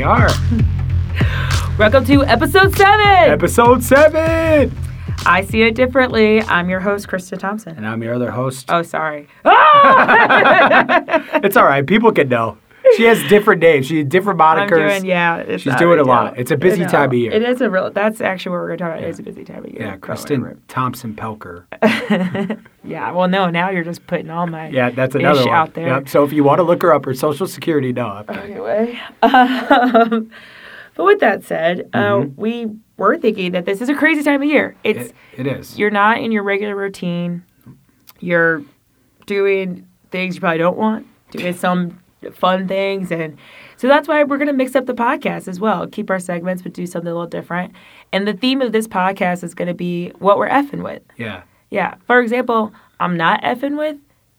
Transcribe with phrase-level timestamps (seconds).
[0.00, 0.30] we are.
[1.78, 3.30] Welcome to episode seven.
[3.30, 4.74] Episode seven.
[5.26, 6.40] I see it differently.
[6.40, 7.76] I'm your host, Krista Thompson.
[7.76, 8.64] And I'm your other host.
[8.70, 9.28] Oh, sorry.
[11.42, 11.86] It's all right.
[11.86, 12.56] People can know.
[12.96, 13.86] She has different names.
[13.86, 14.88] She has different I'm monikers.
[14.98, 15.36] doing, yeah.
[15.38, 16.38] It's She's doing a lot.
[16.38, 16.90] It's a busy I know.
[16.90, 17.32] time of year.
[17.32, 19.04] It is a real, that's actually what we're going to talk about.
[19.04, 19.82] It is a busy time of year.
[19.82, 20.60] Yeah, Kristen.
[20.68, 21.64] Thompson Pelker.
[22.82, 25.54] Yeah, well, no, now you're just putting all my Yeah, that's another one.
[25.54, 25.86] out there.
[25.88, 26.08] Yep.
[26.08, 28.24] So if you want to look her up, her social security, no.
[28.28, 30.30] Anyway, um,
[30.94, 32.40] but with that said, uh, Mm-hmm.
[32.40, 34.76] we were thinking that this is a crazy time of year.
[34.82, 35.78] It's It, it is.
[35.78, 37.44] you're not in your regular routine.
[38.18, 38.62] You're
[39.26, 42.00] doing things you probably don't want, doing some
[42.32, 43.10] fun things.
[43.10, 43.36] And
[43.76, 45.86] so that's why we're going to mix up the podcast as well.
[45.86, 47.72] Keep our segments, but do something a little different.
[48.12, 51.02] And the theme of this podcast is going to be what we're effing with.
[51.16, 51.42] yeah.
[51.70, 51.94] Yeah.
[52.06, 53.96] For example, I'm not effing with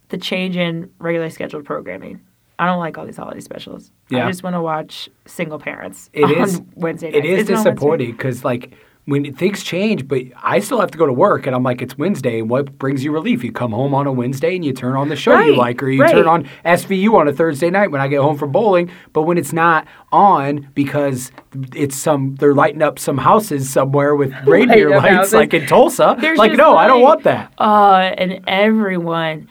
[0.10, 2.20] the change in regularly scheduled programming.
[2.60, 3.90] I don't like all these holiday specials.
[4.10, 4.26] Yeah.
[4.26, 7.26] I just want to watch single parents It on is- Wednesday It nights.
[7.26, 7.72] is it on Wednesday?
[7.72, 8.74] disappointing because, like,
[9.06, 11.98] when things change, but I still have to go to work, and I'm like, it's
[11.98, 13.44] Wednesday, and what brings you relief?
[13.44, 15.90] You come home on a Wednesday and you turn on the show you like, or
[15.90, 16.12] you right.
[16.12, 18.92] turn on SVU on a Thursday night when I get home from bowling.
[19.14, 21.32] But when it's not on because
[21.74, 25.34] it's some, they're lighting up some houses somewhere with reindeer lights, houses.
[25.34, 26.16] like in Tulsa.
[26.20, 27.52] There's like, no, I don't want that.
[27.58, 29.50] Uh, and everyone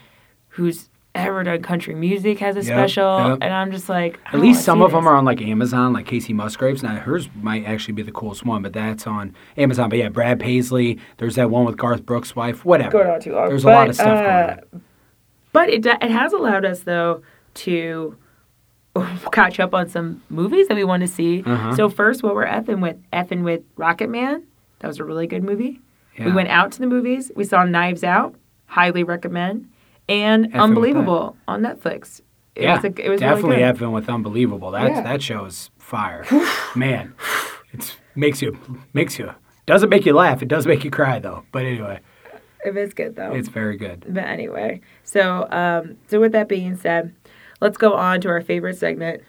[0.49, 3.39] who's ever done country music has a special, yep.
[3.41, 5.93] and I'm just like, I At least some see of them are on like Amazon,
[5.93, 6.83] like Kacey Musgraves.
[6.83, 9.89] Now hers might actually be the coolest one, but that's on Amazon.
[9.89, 10.99] But yeah, Brad Paisley.
[11.17, 12.63] There's that one with Garth Brooks' wife.
[12.63, 12.91] Whatever.
[12.91, 13.49] Going on too long.
[13.49, 14.81] There's a lot of stuff uh, going on.
[15.53, 17.23] But it do- it has allowed us though
[17.55, 18.17] to
[19.31, 21.43] catch up on some movies that we want to see.
[21.43, 21.75] Uh-huh.
[21.75, 24.43] So first, what we're effing with, effing with Rocketman.
[24.79, 25.79] That was a really good movie.
[26.19, 27.31] We went out to the movies.
[27.35, 28.35] We saw Knives Out.
[28.67, 29.70] Highly recommend.
[30.11, 32.21] And with Unbelievable on Netflix.
[32.55, 33.67] It yeah, was, a, it was definitely really good.
[33.69, 34.71] Evan with Unbelievable.
[34.71, 35.01] That Yeah.
[35.01, 36.25] that show is fire.
[36.75, 37.13] Man,
[37.71, 38.57] it makes you
[38.93, 39.33] makes you
[39.65, 40.41] doesn't make you laugh.
[40.41, 41.43] It does make you cry though.
[41.53, 41.99] But anyway,
[42.65, 43.31] It is good though.
[43.33, 44.05] it's very good.
[44.09, 47.15] But anyway, so um, so with that being said,
[47.61, 49.23] let's go on to our favorite segment.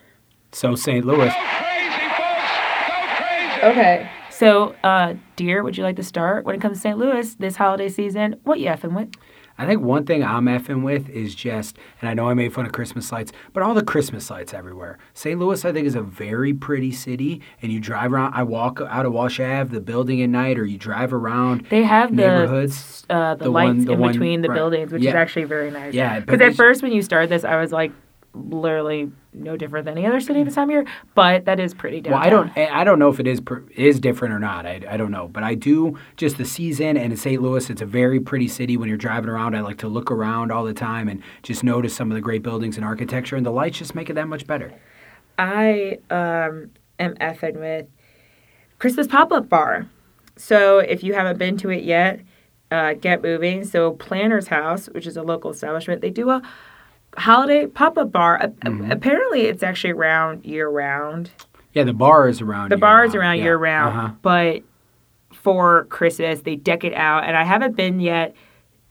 [0.51, 1.05] So St.
[1.05, 1.33] Louis.
[1.33, 2.51] crazy, folks.
[2.89, 3.63] Go crazy.
[3.67, 4.11] Okay.
[4.31, 6.99] So, uh, dear, would you like to start when it comes to St.
[6.99, 8.41] Louis this holiday season?
[8.43, 9.11] What you effing with?
[9.63, 12.67] I think one thing I'm effing with is just, and I know I made fun
[12.67, 14.99] of Christmas lights, but all the Christmas lights everywhere.
[15.15, 15.39] St.
[15.39, 18.35] Louis, I think, is a very pretty city, and you drive around.
[18.35, 21.85] I walk out of Wash Ave, the building at night, or you drive around They
[21.85, 23.07] have the neighborhoods.
[23.09, 24.55] uh, the, The lights one- the in one- between the right.
[24.57, 25.95] buildings, which is actually very nice.
[25.95, 27.93] Yeah, Because at first, when you started this, I was like,
[28.35, 32.01] literally no different than any other city this time of year, but that is pretty
[32.01, 32.21] downtown.
[32.21, 33.41] Well, I don't, I I don't know if it is
[33.75, 34.67] is different or not.
[34.67, 37.41] I, I don't know, but I do just the season and in St.
[37.41, 38.77] Louis, it's a very pretty city.
[38.77, 41.95] When you're driving around, I like to look around all the time and just notice
[41.95, 44.47] some of the great buildings and architecture, and the lights just make it that much
[44.47, 44.73] better.
[45.39, 47.87] I um, am effing with
[48.79, 49.89] Christmas pop up bar.
[50.37, 52.21] So if you haven't been to it yet,
[52.71, 53.65] uh, get moving.
[53.65, 56.43] So Planter's House, which is a local establishment, they do a
[57.17, 58.39] holiday pop up bar.
[58.41, 58.91] Mm-hmm.
[58.91, 61.31] Apparently, it's actually around year round.
[61.75, 62.71] Yeah, the bar is around.
[62.71, 63.45] The bar is around Yeah.
[63.45, 64.09] year round, Uh-huh.
[64.23, 64.63] but
[65.33, 68.35] for Christmas they deck it out, and I haven't been yet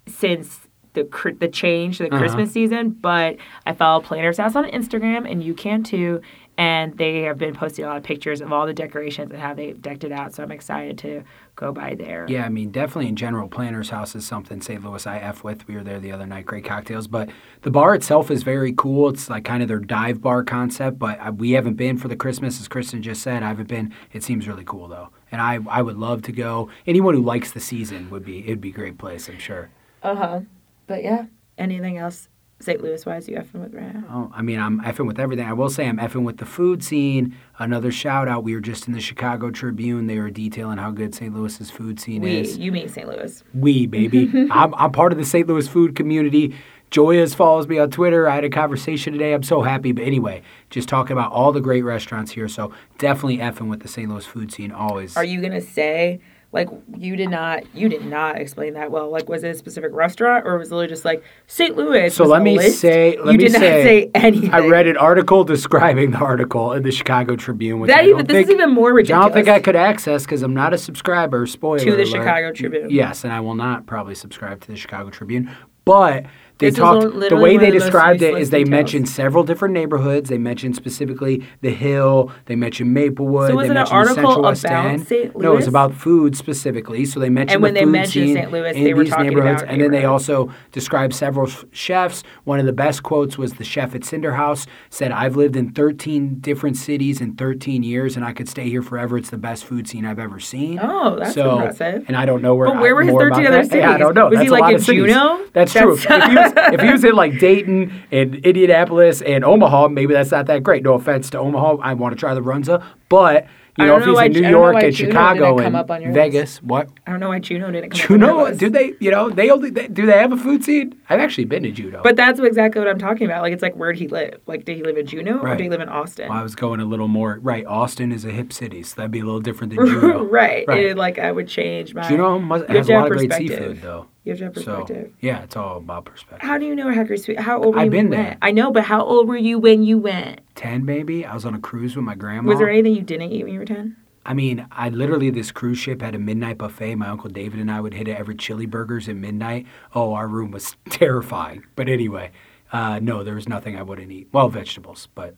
[0.07, 1.03] since the
[1.39, 2.17] the change, the Uh-huh.
[2.17, 2.89] Christmas season.
[2.89, 6.21] But I follow Planter's House on Instagram, and you can too.
[6.57, 9.53] And they have been posting a lot of pictures of all the decorations and how
[9.53, 10.35] they've decked it out.
[10.35, 11.23] So I'm excited to
[11.55, 12.25] go by there.
[12.29, 14.83] Yeah, I mean, definitely in general, Planter's House is something St.
[14.83, 15.67] Louis I F with.
[15.67, 17.07] We were there the other night, great cocktails.
[17.07, 17.29] But
[17.63, 19.09] the bar itself is very cool.
[19.09, 22.15] It's like kind of their dive bar concept, but I- we haven't been for the
[22.17, 23.41] Christmas, as Kristen just said.
[23.41, 23.93] I haven't been.
[24.11, 25.09] It seems really cool, though.
[25.31, 26.69] And I, I would love to go.
[26.85, 29.69] Anyone who likes the season would be, it'd be a great place, I'm sure.
[30.03, 30.39] Uh huh.
[30.85, 31.25] But yeah.
[31.57, 32.27] Anything else
[32.61, 32.81] St.
[32.81, 34.03] Louis wise you effing with right now?
[34.09, 35.45] Oh, I mean, I'm effing with everything.
[35.47, 37.35] I will say I'm effing with the food scene.
[37.59, 38.43] Another shout out.
[38.43, 40.07] We were just in the Chicago Tribune.
[40.07, 41.33] They were detailing how good St.
[41.33, 42.57] Louis's food scene We, is.
[42.57, 43.07] you mean St.
[43.07, 43.43] Louis?
[43.53, 44.31] We, baby.
[44.51, 45.47] I'm, I'm part of the St.
[45.47, 46.55] Louis food community.
[46.91, 48.27] Joyas follows me on Twitter.
[48.27, 49.33] I had a conversation today.
[49.33, 49.93] I'm so happy.
[49.93, 52.49] But anyway, just talking about all the great restaurants here.
[52.49, 54.09] So definitely effing with the St.
[54.09, 55.15] Louis food scene always.
[55.15, 56.19] Are you gonna say
[56.53, 56.67] like
[56.97, 59.09] you did not you did not explain that well?
[59.09, 61.77] Like was it a specific restaurant or was it literally just like St.
[61.77, 62.13] Louis?
[62.13, 62.79] So let me list?
[62.79, 64.53] say, let you me did not say, say anything.
[64.53, 67.79] I read an article describing the article in the Chicago Tribune.
[67.79, 69.59] Which that I even don't this think, is even more which I don't think I
[69.59, 71.45] could access because I'm not a subscriber.
[71.47, 72.07] Spoiler to the alert.
[72.07, 72.89] Chicago Tribune.
[72.89, 75.49] Yes, and I will not probably subscribe to the Chicago Tribune.
[75.85, 76.25] But
[76.61, 78.69] they This talked the way they of the most described it is they details.
[78.69, 80.29] mentioned several different neighborhoods.
[80.29, 82.31] They mentioned specifically the Hill.
[82.45, 83.49] They mentioned Maplewood.
[83.49, 85.07] So was they it an mentioned article Central West about End.
[85.07, 85.37] St.
[85.37, 87.03] No, it was about food specifically.
[87.05, 88.51] So they mentioned And when the they mentioned St.
[88.51, 92.23] Louis, in they were these talking neighborhoods, about and then they also described several chefs.
[92.45, 95.71] One of the best quotes was the chef at Cinder House said, "I've lived in
[95.71, 99.17] 13 different cities in 13 years, and I could stay here forever.
[99.17, 102.05] It's the best food scene I've ever seen." Oh, that's so, impressive.
[102.07, 102.67] And I don't know where.
[102.67, 103.75] But where I, were his 13 other that.
[103.75, 103.99] Yeah, I cities?
[103.99, 104.29] don't know.
[104.29, 105.03] Was he, That's a like, in cities.
[105.05, 105.45] Juneau?
[105.53, 105.95] That's true.
[105.97, 110.13] That's- if, he was, if he was in like Dayton and Indianapolis and Omaha, maybe
[110.13, 110.83] that's not that great.
[110.83, 114.19] No offense to Omaha, I want to try the Runza, but you know, if he's
[114.19, 116.89] in New York and Chicago and up Vegas, what?
[117.07, 118.59] I don't know why Juneau didn't come up your list.
[118.59, 118.93] Do they?
[118.99, 120.99] You know, they only they, do they have a food scene?
[121.09, 122.01] I've actually been to Juneau.
[122.03, 123.41] But that's exactly what I'm talking about.
[123.41, 124.41] Like, it's like, where'd he live?
[124.45, 125.57] Like, did he live in Juneau or Right.
[125.57, 126.27] did he live in Austin?
[126.29, 127.65] Well, I was going a little more right.
[127.65, 130.23] Austin is a hip city, so that'd be a little different than Juneau.
[130.25, 130.65] right.
[130.67, 130.85] Right.
[130.87, 132.07] It, like, I would change my.
[132.07, 134.07] Juneau must, has a lot of great seafood, though.
[134.23, 135.13] You have to have So perspective.
[135.19, 136.47] yeah, it's all about perspective.
[136.47, 137.39] How do you know Hacker Sweet?
[137.39, 138.31] How old were I've you been when you there.
[138.33, 138.39] went?
[138.43, 140.41] I know, but how old were you when you went?
[140.55, 141.25] Ten, maybe.
[141.25, 142.49] I was on a cruise with my grandma.
[142.49, 143.97] Was there anything you didn't eat when you were 10?
[144.23, 146.93] I mean, I literally this cruise ship had a midnight buffet.
[146.95, 149.65] My uncle David and I would hit it every chili burgers at midnight.
[149.95, 151.65] Oh, our room was terrifying.
[151.75, 152.29] But anyway,
[152.71, 154.27] uh, no, there was nothing I wouldn't eat.
[154.31, 155.33] Well, vegetables, but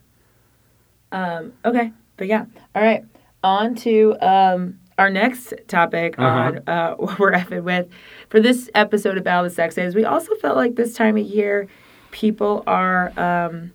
[1.13, 2.45] Um, okay, but yeah.
[2.75, 3.05] All right,
[3.43, 6.27] on to um, our next topic Uh-huh.
[6.27, 7.87] on uh, what we're effing with.
[8.29, 11.25] For this episode of Battle of the Sexes, we also felt like this time of
[11.25, 11.67] year,
[12.11, 13.73] people are um,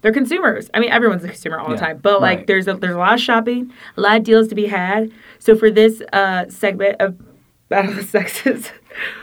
[0.00, 0.70] they're consumers.
[0.74, 2.46] I mean, everyone's a consumer all the time, but like right.
[2.46, 5.10] there's a there's a lot of shopping, a lot of deals to be had.
[5.38, 7.20] So for this uh, segment of
[7.68, 8.70] Battle of the Sexes,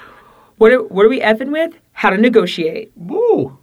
[0.58, 1.76] what are, what are we effing with?
[1.94, 2.92] How to negotiate.
[2.96, 3.58] woo.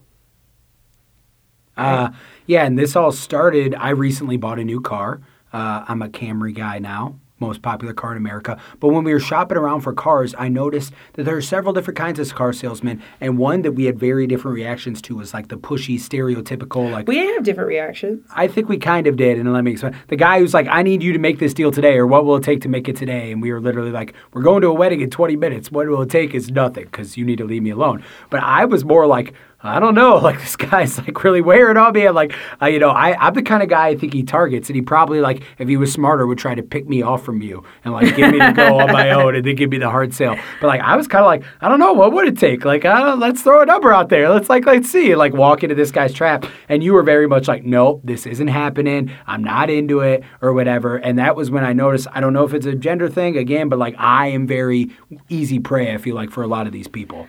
[1.76, 2.10] Uh,
[2.46, 3.74] yeah, and this all started.
[3.74, 5.20] I recently bought a new car.
[5.52, 8.58] Uh, I'm a Camry guy now, most popular car in America.
[8.80, 11.98] But when we were shopping around for cars, I noticed that there are several different
[11.98, 15.48] kinds of car salesmen, and one that we had very different reactions to was like
[15.48, 18.24] the pushy, stereotypical, like We have different reactions.
[18.34, 19.94] I think we kind of did, and let me explain.
[20.08, 22.36] The guy who's like, "I need you to make this deal today," or "What will
[22.36, 24.74] it take to make it today?" And we were literally like, "We're going to a
[24.74, 25.70] wedding in 20 minutes.
[25.70, 28.64] What will it take is nothing because you need to leave me alone." But I
[28.64, 30.12] was more like, I don't know.
[30.22, 32.06] Like this guy's like really wearing on me.
[32.06, 34.68] I'm like, uh, you know, I, I'm the kind of guy I think he targets,
[34.68, 37.42] and he probably like, if he was smarter, would try to pick me off from
[37.42, 39.90] you and like get me to go on my own and then give me the
[39.90, 40.38] hard sale.
[40.60, 42.64] But like, I was kind of like, I don't know, what would it take?
[42.64, 44.28] Like, don't, let's throw a number out there.
[44.28, 45.16] Let's like, let's see.
[45.16, 48.48] Like, walk into this guy's trap, and you were very much like, nope, this isn't
[48.48, 49.10] happening.
[49.26, 50.96] I'm not into it or whatever.
[50.96, 52.06] And that was when I noticed.
[52.12, 54.90] I don't know if it's a gender thing again, but like, I am very
[55.28, 55.92] easy prey.
[55.92, 57.26] I feel like for a lot of these people.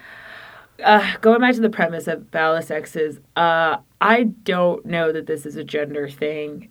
[0.83, 5.27] Uh, going back to the premise of Battle of Sexes, uh, I don't know that
[5.27, 6.69] this is a gender thing,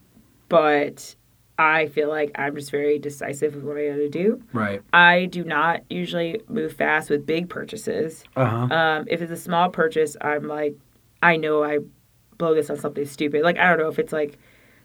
[0.48, 1.14] but
[1.58, 4.42] I feel like I'm just very decisive with what I gotta do.
[4.52, 4.82] Right.
[4.92, 8.24] I do not usually move fast with big purchases.
[8.36, 8.74] Uh huh.
[8.74, 10.74] Um, if it's a small purchase, I'm like,
[11.22, 11.78] I know I
[12.38, 13.42] blow this on something stupid.
[13.42, 14.38] Like I don't know if it's like,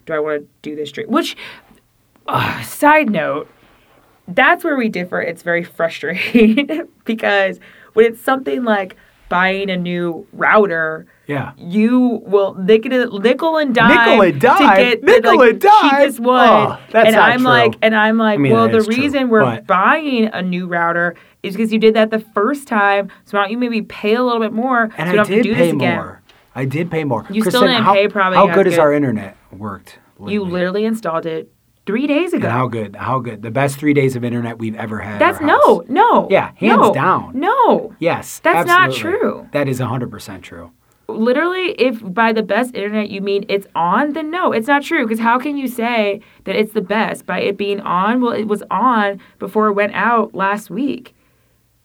[0.06, 1.10] do I want to do this straight?
[1.10, 1.36] Which,
[2.28, 3.50] uh, side note,
[4.28, 5.22] that's where we differ.
[5.22, 7.60] It's very frustrating because
[7.94, 8.96] when it's something like
[9.30, 11.52] buying a new router, Yeah.
[11.58, 14.58] you will nickel, nickel and dime Nickel and dime?
[14.76, 15.90] to get Nickel the like, and dime?
[15.90, 16.48] cheapest one.
[16.50, 17.48] Oh, that's and not I'm true.
[17.48, 20.42] like, and I'm like, I mean, well, the is true, reason we're but- buying a
[20.42, 23.10] new router is because you did that the first time.
[23.26, 25.18] So why don't you maybe pay a little bit more And so you I don't
[25.18, 25.96] have did to do pay this again?
[25.96, 26.22] more.
[26.56, 27.26] I did pay more.
[27.30, 30.00] You still didn't how, pay probably How good has our internet worked?
[30.26, 31.52] You literally installed it
[31.88, 32.46] three days ago.
[32.48, 32.96] And how good?
[32.96, 33.42] How good?
[33.42, 35.20] The best three days of internet we've ever had.
[35.20, 36.28] That's no, no.
[36.30, 37.32] Yeah, hands no, down.
[37.40, 37.96] No.
[37.98, 38.40] Yes.
[38.40, 39.48] That's not true.
[39.54, 40.72] That is 100% true.
[41.08, 45.06] literally if by the best internet you mean it's on then no it's not true
[45.06, 48.44] because how can you say that it's the best by it being on well it
[48.44, 51.16] was on before it went out last week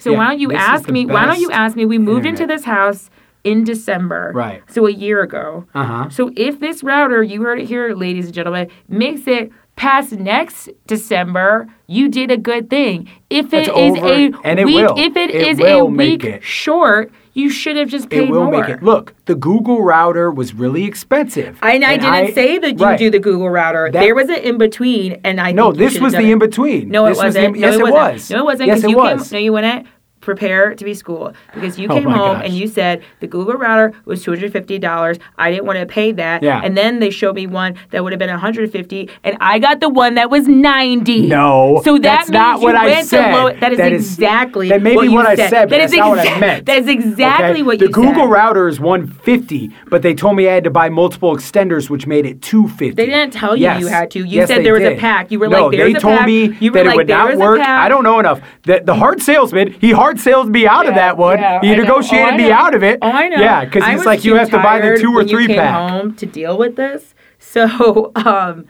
[0.01, 2.49] so Yeah, why don't you ask me why don't you ask me we moved into
[2.49, 3.11] this house
[3.45, 4.61] in december Right.
[4.69, 6.09] so a year ago Uh huh.
[6.11, 10.69] so if this router you heard it here ladies and gentlemen makes it past next
[10.87, 14.77] december you did a good thing if it It's is over, a and it week
[14.77, 14.95] will.
[14.99, 16.43] if it It is a week it.
[16.45, 18.83] short you should have just paid It will more make it.
[18.83, 21.59] Look, the Google router was really expensive.
[21.63, 22.99] I, and I didn't say that you right.
[22.99, 23.91] do the Google router.
[23.91, 26.31] That- there was an in between, and I No, think this should've was done the
[26.33, 26.91] in between.
[26.91, 27.55] No, it This was the wasn't.
[27.59, 28.13] no, yes, it it wasn't.
[28.13, 28.31] was.
[28.31, 28.67] No, it wasn't.
[28.67, 29.31] Yes, 'cause it you was.
[29.31, 29.87] Came, no, you went
[30.23, 32.45] prepare to be schooled because you Oh came my home gosh.
[32.47, 35.19] and you said the Google router was two hundred fifty dollars.
[35.37, 36.43] I didn't want to pay that.
[36.43, 36.61] Yeah.
[36.65, 39.59] And then they showed me one that would have been one hundred fifty, and I
[39.59, 41.27] got the one that was ninety.
[41.27, 43.33] No, So that that's means not you what I said.
[43.35, 45.51] low, That is That is- exactly that may be what I said.
[45.51, 46.67] said, but That is that's not what I meant.
[46.67, 47.63] That is exactly Okay?
[47.63, 47.89] what you said.
[47.89, 51.91] the Google router is 150, but they told me I had to buy multiple extenders,
[51.91, 52.95] which made it 250.
[52.95, 53.81] They didn't tell you Yes.
[53.81, 54.21] you had to.
[54.21, 55.31] You Yes, said there was a pack.
[55.31, 56.97] You were no, like, "There's they a told pack." me You were that like, it
[56.97, 57.61] would not work.
[57.61, 58.41] I don't know enough.
[58.65, 61.39] The, the hard salesman, he hard sales me out of that one.
[61.39, 62.99] yeah, you negotiated Oh, me out of it.
[63.03, 63.37] Oh, I know.
[63.41, 65.91] Yeah, because it's like, you have to buy the two or you three came pack.
[65.91, 67.15] home to deal with this.
[67.39, 68.67] So um,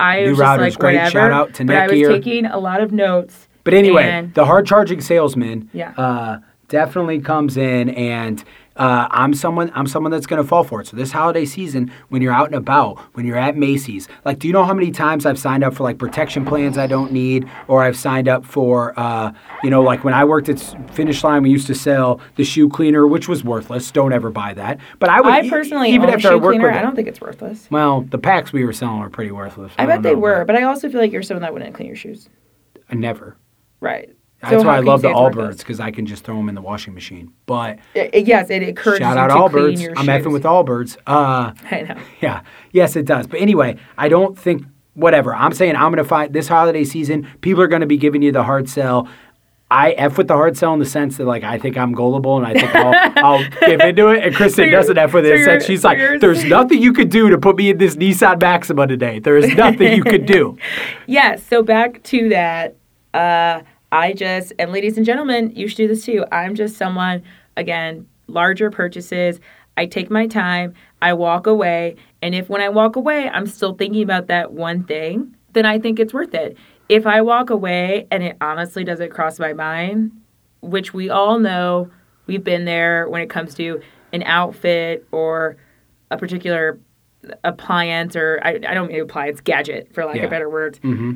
[0.00, 0.94] I New was just like, great.
[0.96, 1.10] whatever.
[1.10, 3.46] Shout out to but I was taking a lot of notes.
[3.64, 5.92] But anyway, and- the hard charging salesman Yeah.
[5.96, 6.38] uh,
[6.68, 8.42] definitely comes in, and
[8.76, 10.86] uh, I'm someone I'm someone that's going to fall for it.
[10.86, 14.46] So this holiday season, when you're out and about, when you're at Macy's, like, do
[14.46, 17.48] you know how many times I've signed up for like protection plans I don't need,
[17.68, 20.60] or I've signed up for, uh, you know, like when I worked at
[20.94, 23.90] Finish Line, we used to sell the shoe cleaner, which was worthless.
[23.90, 24.78] Don't ever buy that.
[24.98, 26.68] But I would I personally even after I worked cleaner.
[26.68, 27.68] with I don't think it's worthless.
[27.70, 29.72] Well, the packs we were selling were pretty worthless.
[29.78, 31.74] I, don't bet they know, were, but I also feel like you're someone that wouldn't
[31.74, 32.28] clean your shoes.
[32.92, 33.36] Never.
[33.80, 34.15] Right.
[34.42, 35.08] That's So why I love the?
[35.08, 37.32] Allbirds because I can just throw them in the washing machine.
[37.46, 39.88] But I- I- yes, it encourages shout out to Allbirds.
[39.96, 40.06] I'm shoes.
[40.06, 40.96] effing with Allbirds.
[41.06, 41.96] Uh, I know.
[42.20, 43.26] yeah, yes, it does.
[43.26, 44.62] But anyway, I don't think
[44.94, 45.34] whatever.
[45.34, 47.26] I'm saying I'm gonna find this holiday season.
[47.40, 49.08] People are gonna be giving you the hard sell.
[49.68, 52.36] I f with the hard sell in the sense that like I think I'm gullible
[52.36, 54.22] and I think I'll, I'll give into it.
[54.24, 55.48] And Kristen you're- doesn't f with so it.
[55.48, 58.40] and she's so like, "There's nothing you could do to put me in this Nissan
[58.40, 59.18] Maxima today.
[59.18, 60.56] There is nothing you could do."
[61.06, 61.42] Yes.
[61.42, 62.76] So back to that.
[63.14, 63.62] Uh,
[63.92, 66.24] I just and ladies and gentlemen, you should do this too.
[66.32, 67.22] I'm just someone
[67.56, 69.40] again larger purchases.
[69.76, 70.74] I take my time.
[71.02, 74.84] I walk away, and if when I walk away, I'm still thinking about that one
[74.84, 76.56] thing, then I think it's worth it.
[76.88, 80.12] If I walk away and it honestly doesn't cross my mind,
[80.62, 81.90] which we all know
[82.26, 83.80] we've been there when it comes to
[84.12, 85.56] an outfit or
[86.10, 86.78] a particular
[87.44, 90.24] appliance or I, I don't mean appliance gadget for lack Yeah.
[90.24, 91.14] of better words hmm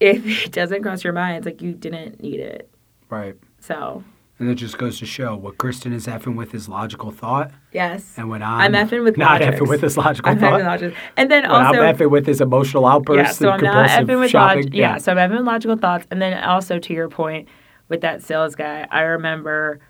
[0.00, 2.70] if it doesn't cross your mind, it's like you didn't need it.
[3.10, 3.34] Right.
[3.60, 4.04] So
[4.38, 8.14] And it just goes to show what Kristen is effing with is logical thought, yes,
[8.16, 9.58] and when I'm, I'm effing with not logics.
[9.60, 10.82] effing with this logical I'm thought.
[11.16, 13.88] And then When also, I'm effing with his emotional outbursts yeah, so and I'm not
[13.88, 14.56] compulsive effing with shopping.
[14.64, 14.74] logic.
[14.74, 16.06] Yeah, so I'm having logical thoughts.
[16.10, 17.48] And then also to your point
[17.88, 19.80] with that sales guy, I remember,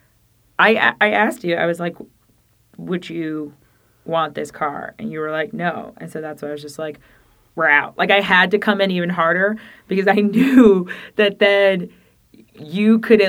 [0.58, 1.96] I I asked you, I was like,
[2.78, 3.52] would you
[4.04, 4.94] want this car?
[4.98, 5.92] And you were like, no.
[5.98, 7.00] And so that's why I was just like,
[7.58, 7.98] we're out.
[7.98, 9.56] Like I had to come in even harder
[9.88, 11.90] because I knew that then
[12.54, 13.22] you could.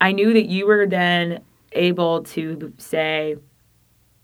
[0.00, 3.36] I knew that you were then able to say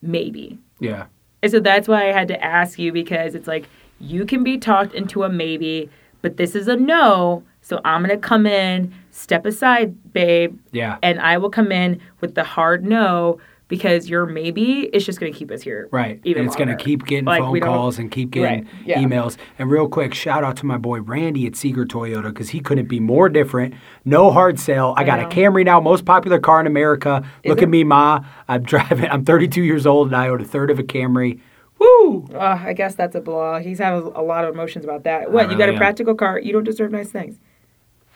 [0.02, 0.58] maybe.
[0.78, 1.06] yeah.
[1.42, 3.66] And so that's why I had to ask you because it's like
[3.98, 5.88] you can be talked into a maybe,
[6.20, 7.42] but this is a no.
[7.62, 10.98] So I'm going to come in, step aside, babe, Yeah.
[11.02, 13.40] and I will come in with the hard no
[13.70, 15.88] because your maybe is just going to keep us here.
[15.90, 16.20] Right.
[16.24, 18.98] Even and it's going to keep getting Like, phone calls and keep getting Right, yeah.
[18.98, 19.38] emails.
[19.58, 22.88] And real quick, shout out to my boy Randy at Seeger Toyota because he couldn't
[22.88, 23.72] be more different.
[24.04, 24.92] No hard sale.
[24.98, 25.26] I, I got know.
[25.28, 27.24] a Camry now, most popular car in America.
[27.42, 27.64] Is Look it?
[27.64, 28.20] at me, Ma.
[28.48, 29.08] I'm driving.
[29.08, 31.40] I'm 32 years old and I own a third of a Camry.
[31.78, 32.26] Woo!
[32.34, 33.58] Uh, I guess that's a blah.
[33.60, 35.32] He's had a, a lot of emotions about that.
[35.32, 35.50] What?
[35.50, 35.78] you got a am.
[35.78, 36.38] practical car.
[36.38, 37.38] You don't deserve nice things.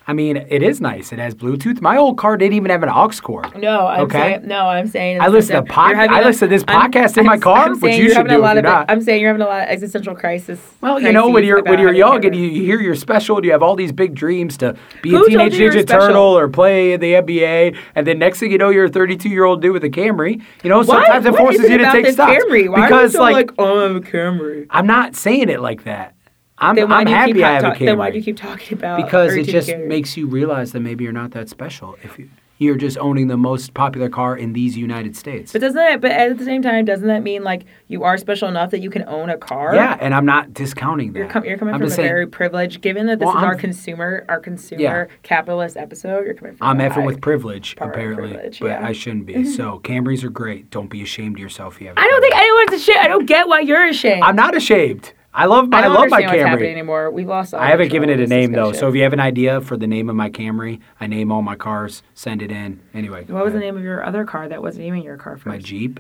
[0.07, 1.13] I mean, it is nice.
[1.13, 1.81] It has Bluetooth.
[1.81, 3.57] My old car didn't even have an aux cord.
[3.59, 4.19] No, I'm Okay.
[4.19, 4.67] saying no.
[4.69, 7.33] I'm saying I listen to pod- I a- listen to this I'm- podcast in my
[7.33, 8.65] I'm- car, I'm which you should do a lot of.
[8.65, 8.91] not.
[8.91, 10.61] I'm saying you're having a lot of existential crisis.
[10.83, 13.53] Well, you know, when you're when you're young and you hear you're special and you
[13.53, 16.37] have all these big dreams to be Who a teenage you you were ninja turtle
[16.39, 19.45] or play in the NBA, and then next thing you know, you're a 32 year
[19.45, 20.43] old dude with a Camry.
[20.63, 22.29] You know, Why- sometimes it forces you to take stock.
[22.29, 22.69] Camry?
[22.69, 24.67] Why because are you so like, like, oh, I have a Camry?
[24.71, 26.14] I'm not saying it like that.
[26.59, 28.11] I'm Then why I'm do you happy keep I ta- have a talk- Then why
[28.11, 28.97] do you keep talking about?
[29.05, 29.87] because it just Camry?
[29.89, 33.37] makes you realize that maybe you're not that special if you, you're just owning the
[33.37, 35.51] most popular car in these United States.
[35.53, 36.01] But doesn't that?
[36.01, 38.89] But at the same time, doesn't that mean like you are special enough that you
[38.91, 39.75] can own a car?
[39.75, 41.19] yeah, and I'm not discounting that.
[41.19, 42.81] You're, com- you're coming I'm from a saying, very privileged.
[42.81, 45.07] Given that this Well, is our I'm- consumer, our consumer Yeah.
[45.25, 46.67] capitalist episode, you're coming from.
[46.69, 48.87] I'm effing with privilege, apparently, privilege, but yeah.
[48.87, 49.45] I shouldn't be.
[49.55, 50.71] So Camrys are great.
[50.71, 51.81] Don't be ashamed of yourself.
[51.81, 51.99] You have.
[51.99, 52.99] I don't think anyone's ashamed.
[53.01, 54.23] I don't get why you're ashamed.
[54.23, 55.13] I'm not ashamed.
[55.37, 55.69] I love.
[55.73, 56.73] I, I don't love my understand what's happening Camry.
[56.73, 57.11] anymore.
[57.11, 57.55] We've lost.
[57.55, 58.73] All I haven't given it a name though.
[58.73, 61.43] So if you have an idea for the name of my Camry, I name all
[61.43, 62.03] my cars.
[62.15, 62.81] Send it in.
[62.95, 63.25] Anyway.
[63.25, 65.47] what was the name of your other car that wasn't even your car first?
[65.47, 65.99] My Jeep.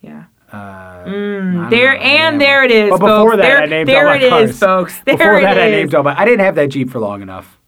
[0.00, 0.24] Yeah.
[0.50, 2.00] Uh, Mm, there know.
[2.00, 2.64] I didn't have and there one.
[2.64, 3.36] it is, But before folks.
[3.36, 4.50] that, there, I named there all my it cars.
[4.50, 5.00] is, folks.
[5.04, 6.18] There Before that, I named all my.
[6.18, 7.58] I didn't have that Jeep for long enough.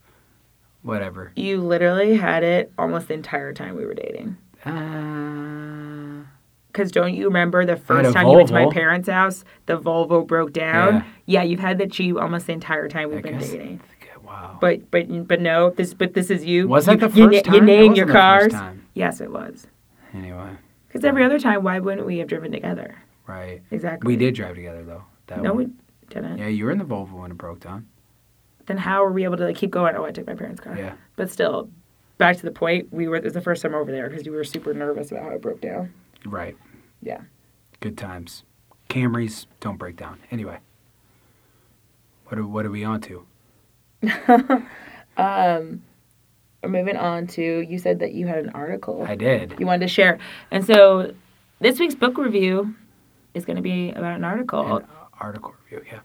[0.83, 1.31] Whatever.
[1.37, 4.37] You literally had it almost the entire time we were dating.
[4.65, 4.71] Uh,
[6.73, 10.27] Because don't you remember the first time you went to my parents' house, the Volvo
[10.27, 10.95] broke down?
[10.95, 11.05] Yeah.
[11.27, 13.81] Yeah, you've had the Jeep almost the entire time we've I been guess- dating.
[14.25, 14.57] wow.
[14.61, 16.67] But but but no, this but this is you.
[16.69, 17.55] Was that you, the first na- time?
[17.55, 18.55] You name your cars.
[18.95, 19.67] Yes, it was.
[20.15, 20.51] Anyway,
[20.89, 22.97] Because every other time, why wouldn't we have driven together?
[23.27, 23.63] right.
[23.71, 24.07] Exactly.
[24.09, 25.03] We did drive together though.
[25.29, 25.57] That No, one.
[25.59, 26.39] we didn't.
[26.39, 27.87] Yeah, you were in the Volvo when it broke down.
[28.67, 29.95] Then how were we able to like, keep going?
[29.97, 30.77] Oh, I took my parents' car.
[30.77, 30.95] Yeah.
[31.17, 31.69] But still,
[32.19, 32.93] back to the point.
[32.93, 33.17] We were.
[33.17, 35.43] It was the first time over there because you were super nervous about how it
[35.43, 35.93] broke down.
[36.25, 36.57] Right.
[37.01, 37.21] Yeah.
[37.81, 38.45] Good times.
[38.89, 40.21] Camrys don't break down.
[40.31, 40.59] Anyway.
[42.27, 43.27] What are, what are we on to?
[45.17, 45.83] Um,
[46.63, 49.57] we're moving on to you said that you had an article I did.
[49.59, 50.19] you wanted to share,
[50.51, 51.13] and so
[51.61, 52.75] this week's book review
[53.35, 54.77] is going to be about an article.
[54.77, 54.87] An
[55.21, 56.01] article review, yeah.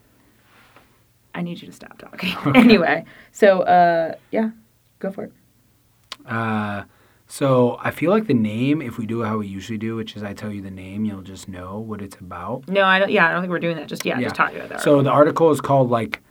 [1.34, 2.34] I need you to stop talking.
[2.54, 4.50] anyway, so uh, yeah,
[4.98, 5.32] go for it.
[6.26, 6.84] Uh,
[7.28, 10.22] so I feel like the name, if we do how we usually do, which is
[10.22, 12.66] I tell you the name, you'll just know what it's about.
[12.68, 13.10] No, I don't.
[13.10, 13.86] Yeah, I don't think we're doing that.
[13.86, 14.80] Just yeah, just talking about that.
[14.80, 16.22] So the article is called like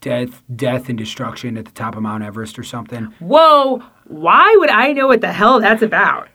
[0.00, 3.06] death, death and destruction at the top of Mount Everest or something.
[3.18, 3.82] Whoa!
[4.04, 6.28] Why would I know what the hell that's about?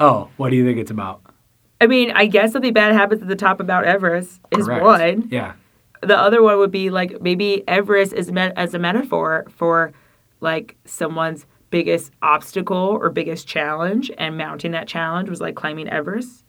[0.00, 1.22] Oh, what do you think it's about?
[1.80, 4.84] I mean, I guess something bad happens at the top of Mount Everest is Correct.
[4.84, 5.28] one.
[5.30, 5.52] Yeah.
[6.02, 9.92] The other one would be like maybe Everest is meant as a metaphor for
[10.40, 16.44] like someone's biggest obstacle or biggest challenge, and mounting that challenge was like climbing Everest.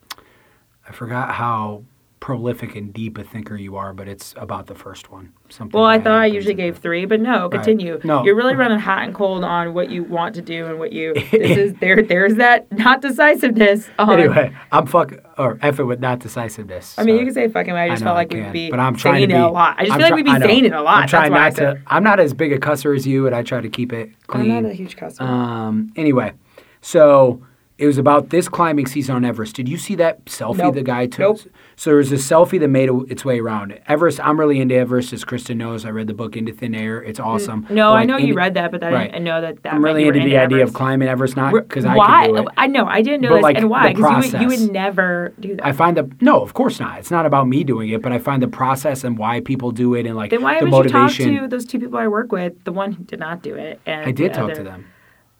[0.87, 1.83] I forgot how
[2.19, 5.31] prolific and deep a thinker you are, but it's about the first one.
[5.47, 7.99] Something Well, I thought I usually the- gave three, but no, continue.
[8.03, 8.23] No.
[8.25, 11.13] You're really running hot and cold on what you want to do and what you.
[11.31, 12.01] This is there.
[12.01, 13.89] There's that not decisiveness.
[13.97, 16.95] On, Anyway, I'm fuck or F it with not decisiveness.
[16.99, 17.71] I mean, you can say fucking.
[17.73, 18.69] I just know felt like we'd be.
[18.69, 19.75] but I'm trying saying to it be a lot.
[19.77, 21.03] I just I'm feel like we'd be saying it a lot.
[21.03, 21.81] I'm trying not to.
[21.87, 24.51] I'm not as big a cusser as you, and I try to keep it clean.
[24.51, 25.29] I'm not a huge customer.
[25.29, 25.93] Um.
[25.95, 26.33] Anyway,
[26.81, 27.41] so
[27.79, 29.55] it was about this climbing season on Everest.
[29.55, 30.75] Did you see that selfie Nope.
[30.75, 31.19] the guy took?
[31.37, 31.39] Nope.
[31.77, 34.19] So there was a selfie that made its way around Everest.
[34.19, 35.85] I'm really into Everest, as Kristen knows.
[35.85, 37.01] I read the book Into Thin Air.
[37.01, 37.25] It's mm.
[37.25, 37.65] awesome.
[37.69, 39.11] no, I Like, know you read that, but I Right.
[39.11, 39.73] didn't know that that.
[39.73, 40.69] I'm really into the idea Everest.
[40.71, 42.47] of climbing Everest, not because I can do it.
[42.57, 42.85] I know.
[42.85, 43.93] I didn't know But, this, like, and why?
[43.93, 45.65] Because you, would- you would never do that.
[45.65, 46.99] I find the no, of course not.
[46.99, 49.93] It's not about me doing it, but I find the process and why people do
[49.95, 52.31] it and like then why the haven't you talked to those two people I work
[52.33, 52.61] with?
[52.65, 54.85] The one who did not do it, and I did talk other- to them.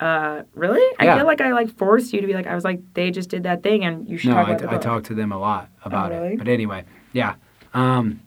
[0.00, 0.80] Uh, really?
[1.00, 1.14] Yeah.
[1.14, 2.46] I feel like I like forced you to be like.
[2.46, 4.70] I was like, they just did that thing, and you should No, talk I, about
[4.70, 6.32] the I talked to them a lot about really?
[6.32, 6.38] it.
[6.38, 7.34] But anyway, yeah.
[7.74, 8.22] Um,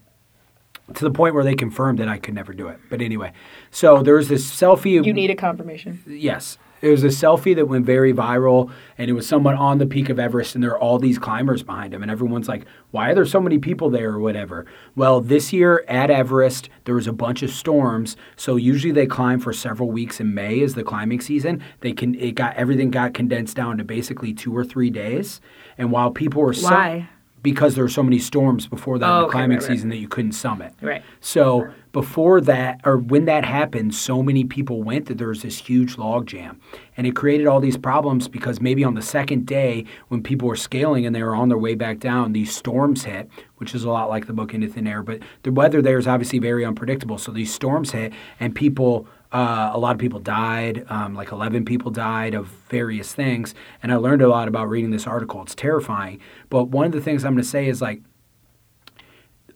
[0.94, 2.80] to the point where they confirmed that I could never do it.
[2.90, 3.34] But anyway,
[3.72, 5.04] so there was this selfie.
[5.04, 6.04] You need a confirmation.
[6.06, 6.58] Yes.
[6.84, 10.10] It was a selfie that went very viral, and it was someone on the peak
[10.10, 13.16] of Everest, and there are all these climbers behind him, and everyone's like, "Why are
[13.16, 14.66] there so many people there?" or whatever.
[14.94, 19.40] Well, this year at Everest, there was a bunch of storms, so usually they climb
[19.40, 21.62] for several weeks in May is the climbing season.
[21.80, 25.40] They can it got everything got condensed down to basically two or three days,
[25.78, 27.08] and while people were Why?
[27.44, 29.72] Because there were so many storms before that in Oh, the okay, climbing right, right.
[29.76, 30.74] season that you couldn't summit.
[30.82, 31.04] Right.
[31.20, 35.60] So before that, or when that happened, so many people went that there was this
[35.60, 36.60] huge log jam,
[36.98, 40.56] and it created all these problems because maybe on the second day, when people were
[40.56, 43.90] scaling and they were on their way back down, these storms hit, which is a
[43.90, 45.04] lot like the book Into Thin Air.
[45.04, 49.06] But the weather there is obviously very unpredictable, so these storms hit, and people.
[49.34, 53.56] Uh, a lot of people died, um, like 11 people died of various things.
[53.82, 55.42] And I learned a lot about reading this article.
[55.42, 56.20] It's terrifying.
[56.50, 58.02] But one of the things I'm going to say is like,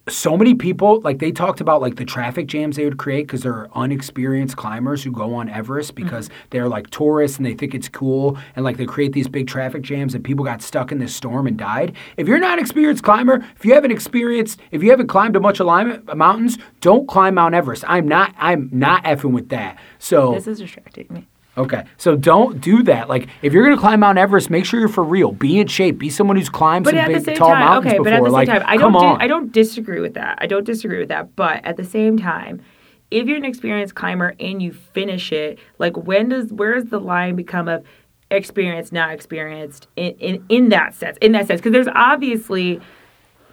[0.09, 3.41] so many people like they talked about like the traffic jams they would create because
[3.41, 6.03] they're unexperienced climbers who go on Everest mm-hmm.
[6.03, 9.47] because they're like tourists and they think it's cool and like they create these big
[9.47, 11.95] traffic jams and people got stuck in this storm and died.
[12.15, 15.39] If you're not an experienced climber, if you haven't experienced, if you haven't climbed a
[15.39, 17.83] bunch of lime- uh, mountains, don't climb Mount Everest.
[17.87, 19.77] I'm not I'm not effing with that.
[19.99, 21.27] So This is distracting me.
[21.57, 23.09] Okay, so don't do that.
[23.09, 25.31] Like, if you're gonna climb Mount Everest, make sure you're for real.
[25.31, 25.97] Be in shape.
[25.97, 27.97] Be someone who's climbed But some big, tall time, mountains okay.
[27.97, 28.03] before.
[28.03, 28.95] But at the same like, time, I don't.
[28.95, 29.17] on.
[29.17, 30.37] Di- I don't disagree with that.
[30.39, 31.35] I don't disagree with that.
[31.35, 32.61] But at the same time,
[33.09, 36.99] if you're an experienced climber and you finish it, like when does where does the
[36.99, 37.83] line become of
[38.29, 41.17] experienced, not experienced in in, in that sense?
[41.21, 42.79] In that sense, because there's obviously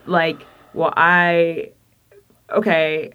[0.06, 1.70] like, well, I
[2.52, 3.12] okay.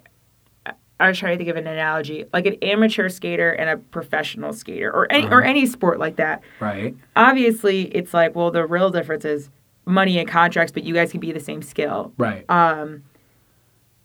[1.00, 4.52] I- was trying to think of an analogy, like an amateur skater and a professional
[4.52, 6.94] skater, or any or any sport like that right.
[7.16, 9.50] obviously it's like well the real difference is
[9.86, 12.44] money and contracts but you guys can be the same skill Right.
[12.48, 13.02] um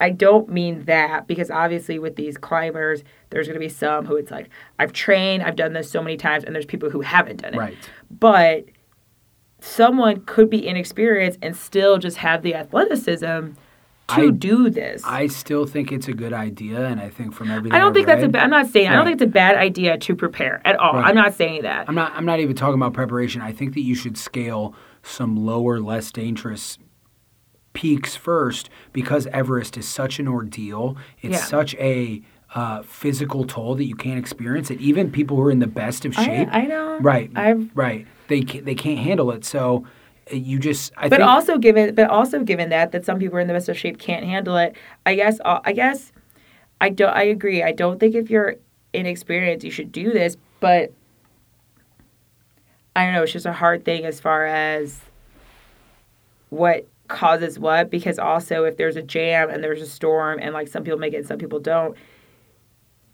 [0.02, 4.16] i don't mean that because obviously with these climbers there's going to be some who
[4.16, 7.42] it's like i've trained i've done this so many times and there's people who haven't
[7.42, 7.78] done it right.
[8.10, 8.66] but
[9.60, 13.52] someone could be inexperienced and still just have the athleticism
[14.10, 17.50] to I- do this I still think it's a good idea, and I think from
[17.50, 18.44] everything I don't I've think that's a bad.
[18.44, 20.94] I'm not saying I don't think it's a bad idea to prepare at all.
[20.94, 21.06] Right.
[21.06, 21.90] I'm not saying that.
[21.90, 22.14] I'm not.
[22.16, 23.42] I'm not even talking about preparation.
[23.42, 26.78] I think that you should scale some lower, less dangerous
[27.74, 30.96] peaks first because Everest is such an ordeal.
[31.22, 31.40] It's Yeah.
[31.44, 32.22] such a
[32.54, 34.80] uh, physical toll that you can't experience it.
[34.80, 37.00] Even people who are in the best of shape, I know.
[37.02, 37.30] right?
[37.36, 38.08] I've right.
[38.28, 39.44] They can't, they can't handle it.
[39.44, 39.86] So
[40.32, 40.92] you just.
[40.98, 43.54] I but think, also given but also given that that some people are in the
[43.54, 46.12] best of shape can't handle it i guess uh, i guess
[46.82, 48.56] i don't i agree i don't think if you're
[48.94, 50.92] inexperienced you should do this but
[52.96, 55.00] i don't know it's just a hard thing as far as
[56.50, 60.68] what causes what because also if there's a jam and there's a storm and like
[60.68, 61.96] some people make it and some people don't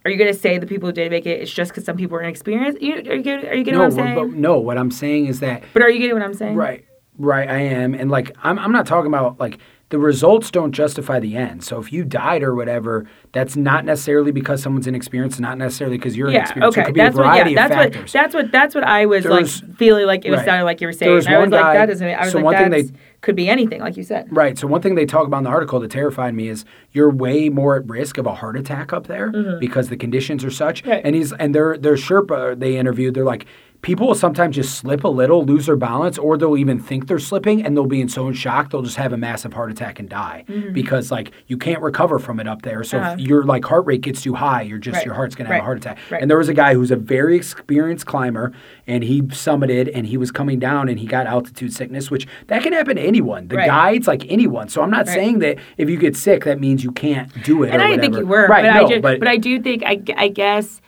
[0.03, 1.41] are you going to say the people who did make it?
[1.41, 2.81] It's just because some people were inexperienced.
[2.81, 4.41] You, are you getting, are you getting no, what I'm saying?
[4.41, 4.57] no.
[4.57, 6.55] What I'm saying is that But are you getting what I'm saying?
[6.55, 6.85] Right,
[7.21, 7.49] right.
[7.49, 8.59] I am, and like I'm.
[8.59, 9.57] I'm not talking about like
[9.89, 11.63] the results don't justify the end.
[11.65, 15.39] So if you died or whatever, that's not necessarily because someone's inexperienced.
[15.41, 16.37] Not necessarily because you're Yeah.
[16.39, 16.77] inexperienced.
[16.77, 16.81] Okay.
[16.81, 17.23] It could be That's a what.
[17.25, 17.65] variety Yeah.
[17.65, 17.93] of That's what.
[17.93, 18.13] factors.
[18.13, 18.51] That's what.
[18.51, 20.45] That's what I was There's- like feeling like it was right.
[20.45, 21.07] sounding like you were saying.
[21.09, 22.07] There was I was one like, guy- that doesn't.
[22.07, 24.27] I was so like, one thing they- could be anything, like you said.
[24.31, 24.57] Right.
[24.57, 27.49] So one thing they talk about in the article that terrified me is you're way
[27.49, 30.81] more at risk of a heart attack up there because the conditions are such.
[30.83, 30.89] Mm-hmm.
[30.89, 31.01] Right.
[31.03, 33.13] And he's and their their Sherpa they interviewed.
[33.13, 33.45] They're like
[33.81, 37.17] people will sometimes just slip a little, lose their balance, or they'll even think they're
[37.17, 39.99] slipping, and they'll be in so in shock they'll just have a massive heart attack
[39.99, 42.83] and die because like you can't recover from it up there.
[42.83, 43.05] So Mm-hmm.
[43.05, 43.15] Uh-huh.
[43.19, 45.05] if your like heart rate gets too high, you're just Right.
[45.05, 45.61] your heart's gonna have Right.
[45.61, 45.97] a heart attack.
[46.11, 46.21] Right.
[46.21, 48.51] And there was a guy who's a very experienced climber,
[48.85, 52.61] and he summited, and he was coming down, and he got altitude sickness, which that
[52.61, 53.47] can happen to anyone.
[53.47, 54.69] The guides, like anyone.
[54.69, 57.71] So I'm not saying that if you get sick, that means you can't do it.
[57.71, 58.63] And or I didn't think you were, right?
[58.63, 60.81] but, no, I ju- but, but I do think I, I guess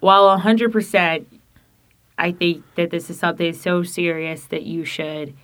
[0.00, 1.26] while hundred percent,
[2.18, 5.34] I think that this is something so serious that you should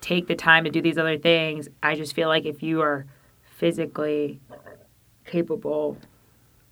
[0.00, 1.68] take the time to do these other things.
[1.82, 3.06] I just feel like if you are
[3.44, 4.40] physically
[5.26, 5.98] capable,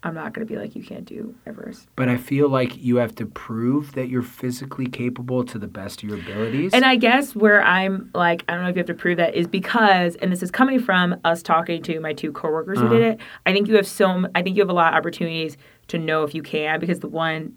[0.02, 1.88] I'm not going to be like you can't do Everest.
[1.96, 6.02] but I feel like you have to prove that you're physically capable to the best
[6.02, 6.72] of your abilities.
[6.72, 9.34] And I guess where I'm like, I don't know if you have to prove that
[9.34, 13.02] is because, and this is coming from us talking to my two coworkers who did
[13.02, 13.10] Uh-huh.
[13.14, 13.20] it.
[13.44, 15.56] I think you have so, I think you have a lot of opportunities
[15.88, 17.54] to know if you can because the one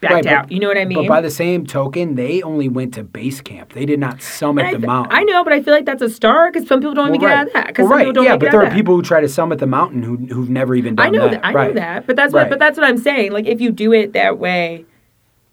[0.00, 0.52] backed Right, but- out.
[0.52, 0.98] You know what I mean?
[0.98, 3.72] But by the same token, they only went to base camp.
[3.72, 5.12] They did not summit I, the mountain.
[5.12, 7.30] I know, but I feel like that's a star because some people don't even Well,
[7.30, 7.66] get out of that.
[7.68, 8.22] Because Well, right.
[8.22, 8.74] yeah, but there are that.
[8.74, 11.42] people who try to summit the mountain who who've never even done I know that.
[11.42, 11.46] that.
[11.46, 11.68] I right.
[11.74, 12.06] know that.
[12.06, 12.48] But that's what.
[12.50, 13.32] But that's what I'm saying.
[13.32, 14.84] Like if you do it that way,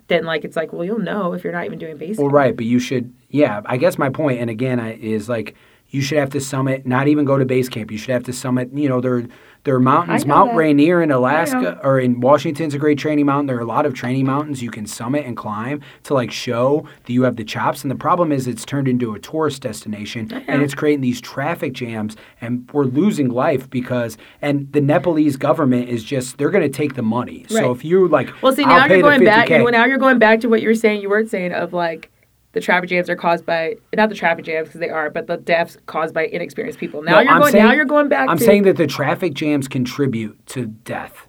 [0.07, 2.19] then like it's like well you'll know if you're not even doing basic.
[2.19, 3.13] Well, right, but you should.
[3.29, 5.55] Yeah, I guess my point, and again, I, is like
[5.89, 7.91] you should have to summit, not even go to base camp.
[7.91, 8.69] You should have to summit.
[8.73, 9.27] You know, there
[9.63, 10.25] there are mountains.
[10.25, 10.57] Mount that.
[10.57, 11.11] Rainier in.
[11.11, 13.47] Alaska or in Washington's a great training mountain.
[13.47, 16.87] There are a lot of training mountains you can summit and climb to like show
[17.05, 17.81] that you have the chops.
[17.81, 21.73] And the problem is it's turned into a tourist destination, and it's creating these traffic
[21.73, 24.17] jams, and we're losing life because.
[24.41, 27.45] And the Nepalese government is just they're going to take the money.
[27.49, 27.63] Right.
[27.63, 29.49] So if you like, Well, see, I'll now pay you're going back.
[29.49, 29.63] 50K.
[29.63, 31.01] Well, now you're going back to what you were saying.
[31.01, 32.11] You weren't saying of like
[32.53, 35.37] the traffic jams are caused by not the traffic jams because they are, but the
[35.37, 37.01] deaths caused by inexperienced people.
[37.03, 37.51] Now No, you're I'm going.
[37.51, 38.29] saying- now you're going back.
[38.29, 41.27] I'm to, saying that the traffic jams contribute to death.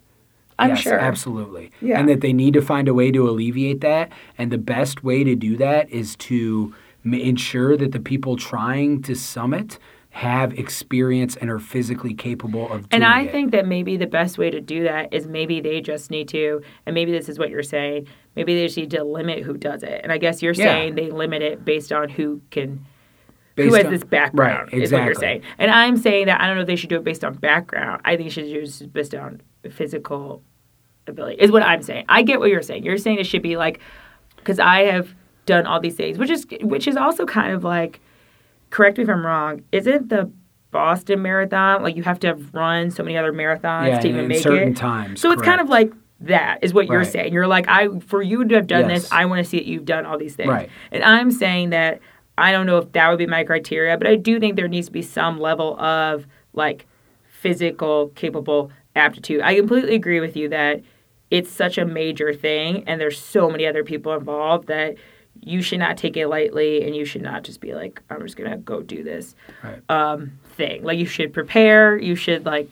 [0.60, 0.98] I'm yes, sure.
[0.98, 1.70] absolutely.
[1.80, 2.00] Yeah.
[2.00, 4.10] And that they need to find a way to alleviate that.
[4.38, 9.14] And the best way to do that is to ensure that the people trying to
[9.14, 9.78] summit
[10.18, 13.30] have experience and are physically capable of doing And I it.
[13.30, 16.60] think that maybe the best way to do that is maybe they just need to,
[16.86, 18.08] and maybe this is what you're saying.
[18.34, 20.00] Maybe they just need to limit who does it.
[20.02, 20.64] And I guess you're Yeah.
[20.64, 22.84] saying they limit it based on who can
[23.56, 25.42] who has on- this background Right, is what you're saying.
[25.56, 28.00] And I'm saying that I don't know if they should do it based on background.
[28.04, 30.42] I think they should do it based on physical
[31.06, 31.36] ability.
[31.40, 32.06] Is what I'm saying.
[32.08, 32.82] I get what you're saying.
[32.84, 33.78] You're saying it should be like
[34.36, 35.14] because I have
[35.46, 38.00] done all these things, which is which is also kind of like
[38.70, 39.62] correct me if I'm wrong.
[39.72, 40.30] Isn't the
[40.70, 44.20] Boston Marathon like you have to have run so many other marathons yeah, to even
[44.20, 44.76] in make certain it?
[44.76, 45.20] times.
[45.20, 47.32] So it's kind of like that is what you're saying.
[47.32, 49.02] You're like, I for you to have done Yes.
[49.02, 50.48] this, I want to see that you've done all these things.
[50.50, 50.68] Right.
[50.92, 52.00] And I'm saying that
[52.36, 54.88] I don't know if that would be my criteria, but I do think there needs
[54.88, 56.86] to be some level of like
[57.28, 59.40] physical capable aptitude.
[59.40, 60.82] I completely agree with you that
[61.30, 64.96] it's such a major thing and there's so many other people involved that
[65.48, 68.36] you should not take it lightly and you should not just be like I'm just
[68.36, 69.34] going to go do this
[69.64, 69.80] Right.
[69.88, 70.82] um thing.
[70.84, 72.68] Like you should prepare, you should like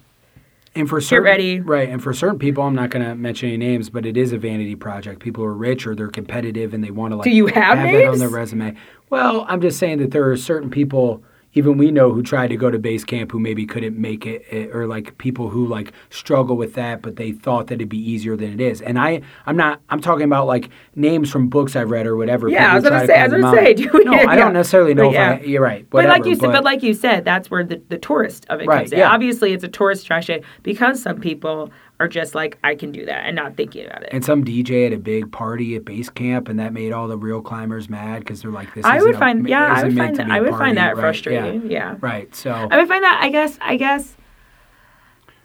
[0.75, 1.61] And for certain, ready.
[1.61, 1.89] right?
[1.89, 4.39] And for certain people, I'm not going to mention any names, but it is a
[4.39, 5.21] vanity project.
[5.21, 8.07] People are rich or they're competitive and they want to like Do you have that
[8.09, 8.77] on their resume.
[9.09, 11.23] Well, I'm just saying that there are certain people,
[11.57, 14.45] even we know, who tried to go to base camp who maybe couldn't make it,
[14.51, 17.99] eh, or like people who like struggle with that, but they thought that it'd be
[17.99, 18.81] easier than it is.
[18.83, 22.49] And I, I'm not, I'm talking about like names from books I've read or whatever.
[22.49, 24.37] Yeah, I was gonna say- I was gonna say, do- no, I yeah.
[24.37, 25.31] don't necessarily know But if yeah.
[25.31, 25.88] I, you're right.
[25.90, 28.61] But like whatever, you said, but like you said, that's where the, the tourist of
[28.61, 28.99] it Right, comes in.
[28.99, 29.11] yeah.
[29.11, 33.24] Obviously, it's a tourist attraction because some people are just like, I can do that
[33.24, 34.11] and not thinking about it.
[34.12, 37.16] and some DJ at a big party at base camp, and that made all the
[37.16, 40.16] real climbers mad because they're like, "This." I would a- find, yeah, I would find
[40.16, 41.70] that, I a would find that right, frustrating.
[41.70, 41.96] Yeah.
[42.00, 42.35] Right.
[42.35, 43.20] So I would find that.
[43.22, 43.59] I guess.
[43.61, 44.16] I guess.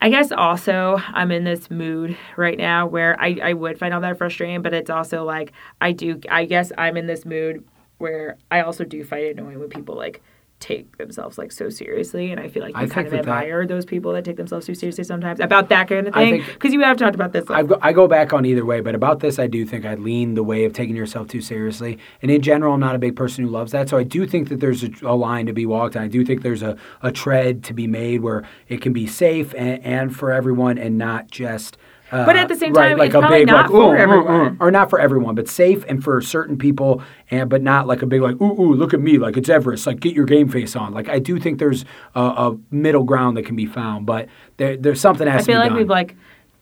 [0.04, 4.02] I guess also I'm in this mood right now where I, I would find all
[4.02, 6.20] that frustrating, but it's also like I do.
[6.30, 7.64] I guess I'm in this mood
[8.00, 10.22] where I also do find it annoying when people like
[10.62, 13.68] take themselves like so seriously, and I feel like I kind of that that- admire
[13.68, 16.44] those people that take themselves too seriously sometimes about that kind of thing.
[16.54, 17.44] Because you have talked about this.
[17.50, 19.86] I Like, go, I go back on either way, but about this, I do think
[19.86, 21.98] I lean the way of taking yourself too seriously.
[22.22, 23.90] And in general, I'm not a big person who loves that.
[23.90, 26.24] So I do think that there's a, a line to be walked, and I do
[26.24, 30.16] think there's a, a tread to be made where it can be safe and, and
[30.16, 31.78] for everyone, and not just
[32.12, 33.82] Uh, But at the same right, time, like it's a probably big not like ooh,
[33.84, 34.54] for ooh, everyone.
[34.54, 38.02] ooh, or not for everyone, but safe and for certain people, and but not like
[38.02, 40.50] a big like ooh ooh look at me like it's Everest like get your game
[40.50, 40.94] face on.
[40.94, 44.76] Like I do think there's a, a middle ground that can be found, but there,
[44.76, 45.78] there's something that I has feel to be like done.
[45.78, 46.16] we've like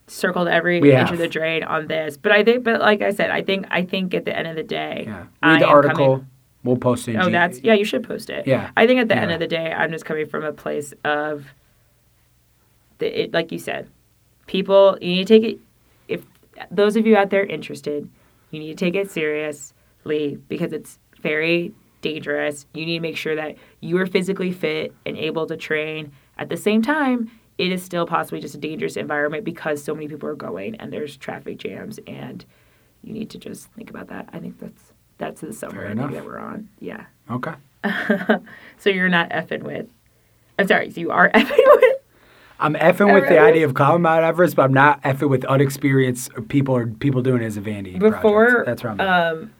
[0.08, 1.12] circled every We inch have.
[1.14, 2.18] of the drain on this.
[2.18, 4.56] But I think, but like I said, I think I think at the end of
[4.56, 6.08] the day, yeah, I read the article.
[6.18, 6.28] coming-
[6.64, 7.16] We'll post it.
[7.16, 7.74] Oh, G- that's yeah.
[7.74, 8.46] You should post it.
[8.46, 8.72] Yeah.
[8.76, 11.46] I think at the end of the day, I'm just coming from a place of
[12.98, 13.88] the it, like you said,
[14.50, 14.98] people.
[15.00, 15.60] You need to take it.
[16.08, 16.26] If
[16.72, 18.10] those of you out there interested,
[18.52, 22.66] you need to take it seriously because it's very dangerous.
[22.74, 26.12] You need to make sure that you are physically fit and able to train.
[26.38, 30.08] At the same time, it is still possibly just a dangerous environment because so many
[30.08, 32.44] people are going and there's traffic jams and
[33.04, 34.30] you need to just think about that.
[34.34, 36.70] I think that's that's the I that we're on.
[36.80, 37.06] Yeah.
[37.30, 37.54] okay.
[38.78, 39.88] So you're not effing with.
[40.58, 40.90] I'm sorry.
[40.92, 41.99] So you are effing with.
[42.60, 46.32] I'm effing with the idea of calling Mount Everest, but I'm not effing with unexperienced
[46.50, 47.98] people or people doing it as a vanity.
[47.98, 48.48] Before.
[48.48, 48.65] project.
[48.65, 49.00] that's where I'm.
[49.02, 49.52] Um.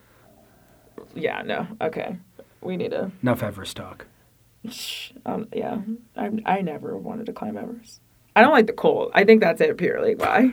[1.16, 1.42] Yeah.
[1.44, 1.68] No.
[1.82, 2.18] Okay.
[2.62, 3.12] We need to.
[3.22, 4.06] enough Everest talk.
[4.70, 5.48] Shh, Um.
[5.54, 5.80] Yeah.
[6.18, 6.32] I.
[6.46, 8.02] I never wanted to climb Everest.
[8.36, 9.12] I don't like the cold.
[9.14, 10.52] I think that's it purely why.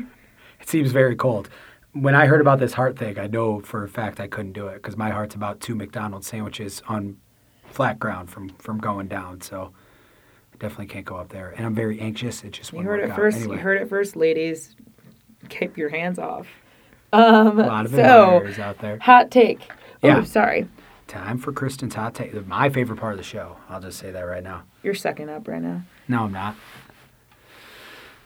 [0.61, 1.48] It seems very cold.
[1.92, 4.68] When I heard about this heart thing, I know for a fact I couldn't do
[4.68, 7.16] it because my heart's about two McDonald's sandwiches on
[7.70, 9.40] flat ground from from going down.
[9.40, 9.72] So
[10.59, 12.42] definitely can't go up there, and I'm very anxious.
[12.45, 13.38] It just You heard it first.
[13.38, 14.75] Anyway, You heard it first, ladies.
[15.49, 16.47] Keep your hands off.
[17.12, 17.59] Um.
[17.61, 18.99] a lot of so out there.
[18.99, 19.61] hot take.
[20.03, 20.19] Yeah.
[20.19, 20.69] Oh, sorry.
[21.07, 22.35] Time for Kristen's hot take.
[22.47, 23.57] My favorite part of the show.
[23.69, 24.64] I'll just say that right now.
[24.83, 25.83] You're sucking up right now.
[26.09, 26.57] No, I'm not.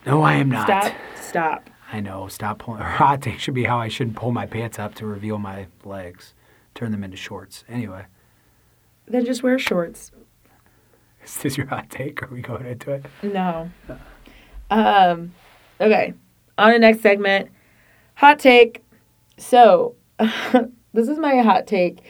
[0.07, 0.67] No, I am not.
[0.67, 0.93] Stop.
[1.21, 1.71] Stop.
[1.93, 2.29] I know.
[2.29, 2.81] Stop pulling.
[2.81, 6.35] Hot take should be how I shouldn't pull my pants up to reveal my legs,
[6.75, 7.65] turn them into shorts.
[7.69, 8.07] Anyway,
[9.07, 10.11] Then just wear shorts.
[11.37, 12.23] Is this your hot take?
[12.23, 13.07] Are we going into it?
[13.23, 13.71] No.
[14.71, 15.33] Um,
[15.81, 16.15] okay.
[16.59, 17.51] On the next segment,
[18.15, 18.83] hot take.
[19.39, 22.01] So, this is my hot take.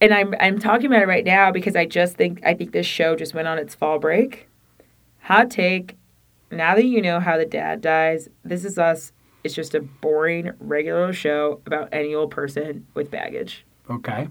[0.00, 2.86] And I'm I'm talking about it right now because I just think I think this
[2.86, 4.48] show just went on its fall break.
[5.22, 5.96] Hot take.
[6.50, 9.12] Now that you know how the dad dies, this is us.
[9.42, 13.64] It's just a boring regular show about any old person with baggage.
[13.88, 14.28] Okay.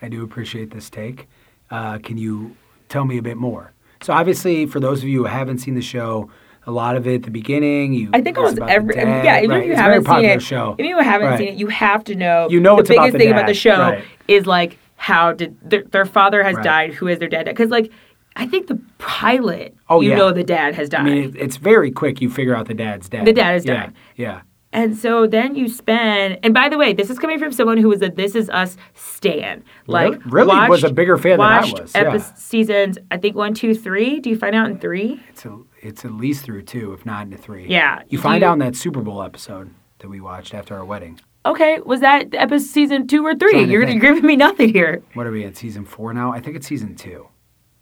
[0.00, 1.28] I do appreciate this take.
[1.74, 2.56] Uh, can you
[2.88, 3.72] tell me a bit more?
[4.02, 6.30] So, obviously, for those of you who haven't seen the show,
[6.66, 8.10] a lot of it at the beginning, you.
[8.12, 9.38] I think almost every dad, yeah.
[9.38, 10.76] Even right, if you it's haven't seen it, show.
[10.78, 11.38] if you haven't Right.
[11.38, 12.48] seen it, you have to know.
[12.50, 14.04] You know the it's about biggest the thing about the show right.
[14.28, 16.94] is like how did their, their father has died?
[16.94, 17.44] Who is their dad?
[17.46, 17.90] Because like
[18.36, 20.16] I think the pilot, Oh, you yeah.
[20.16, 21.00] know the dad has died.
[21.02, 22.20] I mean, it, it's very quick.
[22.20, 23.26] You figure out the dad's dead.
[23.26, 23.94] The dad is yeah, dead.
[24.16, 24.40] Yeah.
[24.74, 27.88] And so then you spend, and by the way, this is coming from someone who
[27.88, 29.62] was a This Is Us stan.
[29.86, 30.54] Like Really?
[30.54, 32.00] Really was a bigger fan than I watched was, yeah.
[32.12, 34.18] epi- seasons, I think one, two, three.
[34.20, 35.22] Do you find out in three?
[35.30, 37.66] It's a, it's at least through two, if not into three.
[37.68, 38.02] Yeah.
[38.08, 41.20] You find You- out in that Super Bowl episode that we watched after our wedding.
[41.46, 43.52] Okay, was that episode season two or three?
[43.52, 44.02] To You're, think.
[44.02, 45.02] you're giving me nothing here.
[45.12, 46.32] What are we at season four now?
[46.32, 47.28] I think it's season two.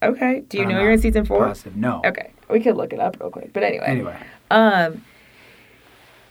[0.03, 0.43] Okay.
[0.49, 1.47] Do you I'm know you're in season four?
[1.47, 1.77] Positive.
[1.77, 2.03] No.
[2.05, 3.53] Okay, we could look it up real quick.
[3.53, 4.17] But anyway, Anyway,
[4.51, 5.05] um,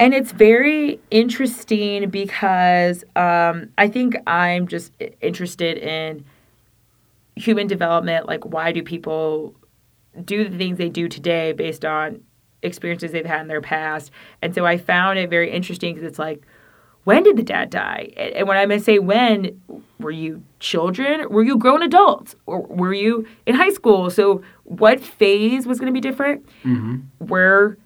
[0.02, 6.26] and it's very interesting because um, I think I'm just interested in
[7.36, 8.26] human development.
[8.26, 9.54] Like, why do people
[10.26, 12.22] do the things they do today based on
[12.64, 14.10] experiences they've had in their past?
[14.42, 16.48] And so I found it very interesting because it's like,
[17.04, 18.12] when did the dad die?
[18.18, 19.62] And when I say when,
[20.00, 21.30] were you children?
[21.30, 22.36] Were you grown adults?
[22.48, 24.10] Or were you in high school?
[24.10, 26.44] So what phase was going to be different?
[27.20, 27.78] Were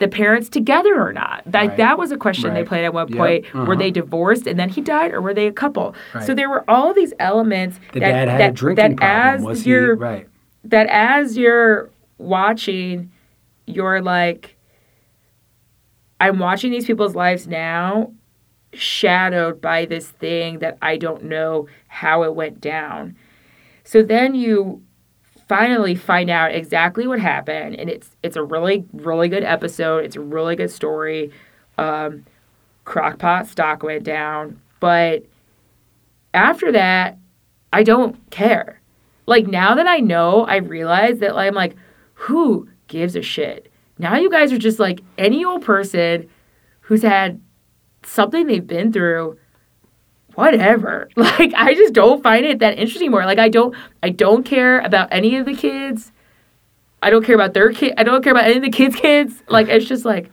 [0.00, 1.42] the parents together or not?
[1.46, 1.76] That Right.
[1.76, 3.16] that was a question they played at one Yep.
[3.18, 3.44] point.
[3.54, 3.64] Uh-huh.
[3.66, 5.94] Were they divorced and then he died, or were they a couple?
[6.26, 9.34] So there were all these elements the that dad had that, a drinking that problem.
[9.34, 10.26] as Was he you're right?
[10.64, 13.10] that as you're watching,
[13.66, 14.56] you're like,
[16.18, 18.12] I'm watching these people's lives now,
[18.72, 23.16] shadowed by this thing that I don't know how it went down.
[23.84, 24.82] So then you
[25.50, 30.04] finally find out exactly what happened, and it's it's a really really good episode.
[30.04, 31.32] It's a really good story.
[31.76, 32.24] Um,
[32.86, 35.24] Crockpot stock went down, but
[36.32, 37.18] after that,
[37.72, 38.80] I don't care.
[39.26, 41.74] Like now that I know, I realize that like, I'm like,
[42.14, 43.72] who gives a shit?
[43.98, 46.30] Now you guys are just like any old person
[46.82, 47.40] who's had
[48.04, 49.36] something they've been through
[50.40, 51.08] whatever.
[51.16, 53.24] Like i just don't find it that interesting anymore.
[53.26, 56.12] Like i don't i don't care about any of the kids.
[57.02, 59.42] I don't care about their kid i don't care about any of the kids kids.
[59.48, 60.30] Like it's just like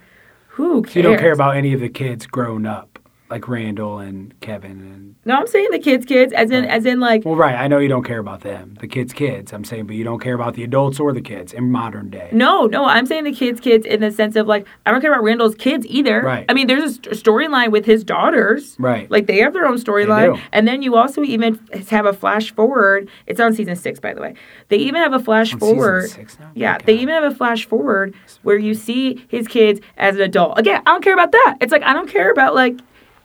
[0.48, 3.00] who cares So you don't care about any of the kids grown up.
[3.30, 7.00] Like Randall and Kevin and No, I'm saying the kids, kids, as in, as in,
[7.02, 7.56] like, well, right.
[7.56, 9.52] I know you don't care about them, the kids, kids.
[9.52, 12.30] I'm saying, but you don't care about the adults or the kids in modern day.
[12.32, 15.12] no, no, I'm saying the kids, kids, in the sense of like, I don't care
[15.12, 16.22] about Randall's kids either.
[16.22, 16.46] Right.
[16.48, 18.76] I mean, there's a st- storyline with his daughters.
[18.80, 19.10] Right.
[19.12, 21.60] Like they have their own storyline, and then you also even
[21.90, 23.10] have a flash forward.
[23.26, 24.36] It's on season six, by the way.
[24.70, 26.10] They even have a flash On season forward.
[26.10, 26.52] six now?
[26.56, 30.58] Yeah, they even have a flash forward where you see his kids as an adult.
[30.58, 31.58] Again, I don't care about that.
[31.62, 32.78] It's like I don't care about like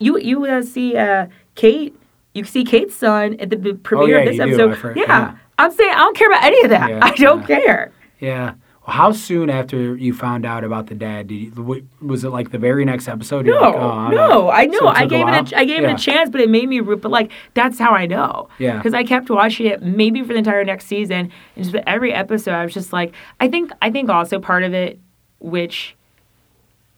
[0.02, 0.18] you.
[0.18, 1.94] You uh, see uh, Kate.
[2.34, 4.78] You see Kate's son at the b- premiere Oh, yeah, of this episode.
[4.78, 5.04] For- yeah.
[5.06, 5.36] yeah.
[5.58, 6.90] I'm saying I don't care about any of that.
[6.90, 7.92] Yeah, I don't care.
[8.20, 8.54] Yeah.
[8.86, 11.86] Well, how soon after you found out about the dad did you?
[12.00, 13.46] Was it like the very next episode?
[13.46, 14.78] No, like, oh, no, I know.
[14.80, 15.44] So I gave while?
[15.44, 15.52] it.
[15.52, 16.80] A, I gave it a chance, but it made me.
[16.80, 17.00] root.
[17.02, 18.48] But like that's how I know.
[18.58, 18.78] Yeah.
[18.78, 22.54] Because I kept watching it, maybe for the entire next season, and just every episode,
[22.54, 23.70] I was just like, I think.
[23.82, 24.98] I think also part of it,
[25.38, 25.94] which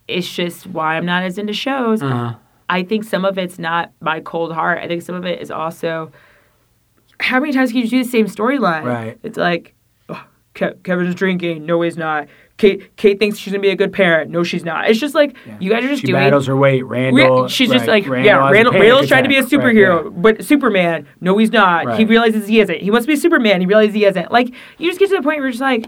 [0.09, 2.03] is just why I'm not as into shows.
[2.03, 2.37] Uh-huh.
[2.75, 4.81] I think some of it's not my cold heart.
[4.81, 6.11] I think some of it is also
[7.21, 8.83] how many times can you do the same storyline?
[8.83, 9.17] Right.
[9.23, 9.77] It's like
[10.09, 11.67] oh, Ke- Kevin's drinking.
[11.67, 12.27] No, he's not.
[12.57, 14.33] Kate Kate thinks she's gonna be a good parent.
[14.33, 14.91] No, she's not.
[14.91, 16.21] It's just like you guys are just She doing.
[16.21, 16.83] battles her weight.
[16.83, 17.47] Ra- Randall.
[17.47, 19.53] she's just like, Randall yeah, Randall, Randall's trying to be a attack.
[19.53, 20.11] Right, superhero, yeah.
[20.11, 21.97] but Superman, no, he's not.
[21.97, 22.81] He realizes he isn't.
[22.81, 23.61] He wants to be Superman.
[23.61, 24.33] He realizes he isn't.
[24.33, 25.87] Like, you just get to the point where you're just like,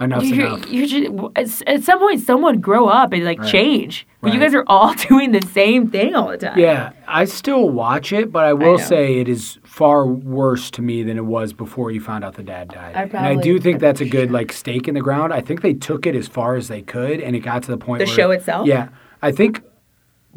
[0.00, 0.66] Enough's you're, enough.
[0.70, 3.50] you're just, at, some point, someone grow up and like Right.
[3.50, 4.06] change.
[4.22, 6.58] But you guys are all doing the same thing all the time.
[6.58, 8.84] Yeah, I still watch it, but I will know.
[8.84, 12.42] say it is far worse to me than it was before you found out the
[12.42, 12.96] dad died.
[12.96, 15.32] I and I do think that's a good like stake in the ground.
[15.32, 17.78] I think they took it as far as they could, and it got to the
[17.78, 18.00] point.
[18.00, 18.66] The where, show itself?
[18.66, 18.88] Yeah,
[19.22, 19.62] I think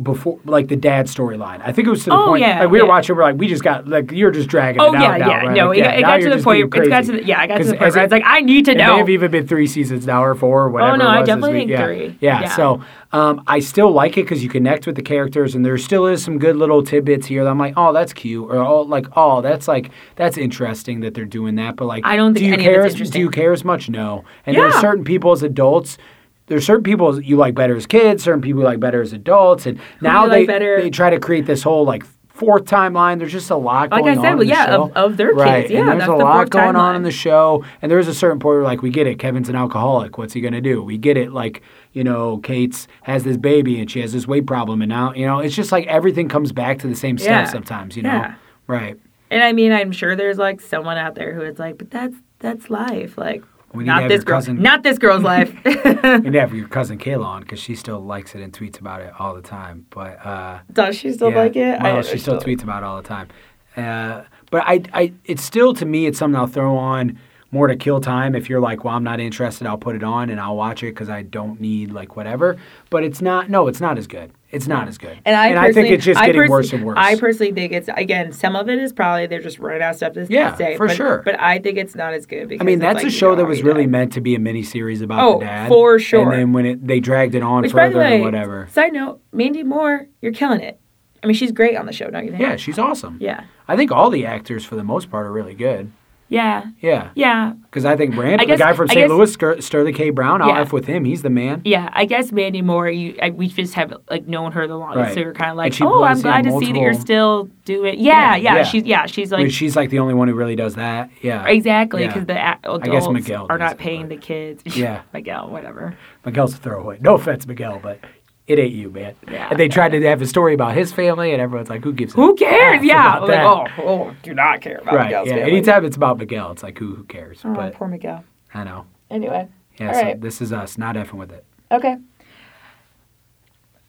[0.01, 1.61] before like the dad storyline.
[1.63, 2.41] I think it was to the Oh, point.
[2.41, 4.81] yeah, like we were watching, we're like, we just got like you're just dragging.
[4.81, 5.35] Oh it yeah, out now, yeah.
[5.45, 5.55] right?
[5.55, 6.73] No, Like, it, yeah, it got to the point.
[6.75, 8.65] It's got to the, yeah, I got to the point where it's like I need
[8.65, 8.93] to It know.
[8.93, 10.93] may have even been three seasons now or four or whatever.
[10.93, 11.85] Oh no, it I definitely think yeah.
[11.85, 12.17] three.
[12.21, 12.41] Yeah.
[12.41, 12.55] Yeah.
[12.55, 16.07] So um, I still like it because you connect with the characters, and there still
[16.07, 17.43] is some good little tidbits here.
[17.43, 21.13] That I'm like, oh, that's cute, or oh, like, oh, that's like that's interesting that
[21.13, 21.75] they're doing that.
[21.75, 22.83] But like, I don't do you any care?
[22.83, 23.89] as- Do you care as much?
[23.89, 24.23] No.
[24.47, 24.81] And Yeah.
[24.81, 25.99] certain people as adults.
[26.47, 29.65] There's certain people you like better as kids, certain people you like better as adults,
[29.65, 33.19] and now they like they try to create this whole like fourth timeline.
[33.19, 34.23] There's just a lot Like I going said, on.
[34.23, 34.83] well, in the yeah, show.
[34.85, 35.41] of- of their kids.
[35.41, 35.69] right.
[35.69, 38.07] Yeah, and there's that's a the lot going on in the show, and there is
[38.07, 39.19] a certain point where like we get it.
[39.19, 40.17] Kevin's an alcoholic.
[40.17, 40.83] What's he gonna do?
[40.83, 41.31] We get it.
[41.31, 41.61] Like
[41.93, 45.25] you know, Kate's has this baby and she has this weight problem, and now you
[45.25, 47.45] know it's just like everything comes back to the same stuff Yeah.
[47.45, 47.95] sometimes.
[47.95, 48.35] You know, Yeah.
[48.67, 48.97] right?
[49.31, 52.15] And I mean, I'm sure there's like someone out there who is like, but that's
[52.39, 53.17] that's life.
[53.17, 55.53] Like, We need to not have this your girl, cousin- not this girl's life.
[55.65, 59.13] And have your cousin Kayla on because she still likes it and tweets about it
[59.19, 59.85] all the time.
[59.89, 61.81] But uh, Does she still yeah, like it?
[61.81, 63.29] Well, I- she I still tweets about it all the time.
[63.75, 67.17] Uh, but I, I, it's still to me, it's something I'll throw on
[67.53, 68.35] more to kill time.
[68.35, 70.87] If you're like, well, I'm not interested, I'll put it on and I'll watch it
[70.87, 72.57] because I don't need like whatever.
[72.89, 73.49] But it's not.
[73.49, 74.31] No, it's not as good.
[74.49, 75.17] It's not as good.
[75.25, 76.97] And I, think it's just I getting worse and worse.
[76.99, 79.95] I personally think it's again some of it is probably they're just running out of
[79.95, 80.77] stuff to Yeah, say.
[80.77, 81.21] for but, sure.
[81.25, 82.49] But I think it's not as good.
[82.49, 85.01] Because I mean, that's like, a show that was really meant to be a miniseries
[85.01, 85.69] about Oh, the dad.
[85.69, 86.21] for sure.
[86.21, 88.67] And then when it, they dragged it on Which, further the way, and whatever.
[88.71, 90.79] side note, Mandy Moore, you're killing it.
[91.23, 92.41] I mean, she's great on the show, don't you think?
[92.41, 93.17] Yeah, she's awesome.
[93.21, 93.45] Yeah.
[93.67, 95.91] I think all the actors, for the most part, are really good.
[96.33, 96.63] Yeah.
[96.81, 97.09] Yeah.
[97.15, 97.53] Yeah.
[97.63, 98.99] Because I think Brandon, I guess- the guy from St.
[99.01, 100.09] guess- Louis, Ster- Sterling K.
[100.09, 100.61] Brown, I'll Yeah.
[100.61, 101.05] F with him.
[101.05, 101.61] He's the man.
[101.65, 102.89] Yeah, I guess Mandy Moore.
[102.89, 105.13] You, I, we just have like known her the longest, Right.
[105.13, 107.95] so you're kind of like, oh, I'm glad to see that you're still doing.
[107.99, 108.63] Yeah, Yeah, yeah, yeah.
[108.63, 111.09] she's yeah, she's I like mean, she's like the only one who really does that.
[111.21, 111.45] Yeah.
[111.47, 114.63] exactly because the adults guess Miguel are not it, paying but- the kids.
[114.75, 115.01] Yeah.
[115.13, 115.95] Miguel, whatever.
[116.25, 116.97] Miguel's a throwaway.
[117.01, 117.99] No offense, Miguel, but
[118.47, 119.15] it ain't you, man.
[119.29, 121.93] Yeah, and they tried to have a story about his family, and everyone's like, who
[121.93, 122.83] gives a Who cares?
[122.83, 125.05] Yeah, like, oh, oh, do not care about right.
[125.05, 125.35] Miguel's yeah.
[125.35, 125.51] family.
[125.51, 127.41] Anytime it's about Miguel, it's like, who who cares?
[127.45, 128.23] Oh, but poor Miguel.
[128.53, 128.85] I know.
[129.09, 129.47] Anyway,
[129.79, 130.21] Yeah, All so right.
[130.21, 131.45] this is us, not effing with it.
[131.71, 131.97] okay.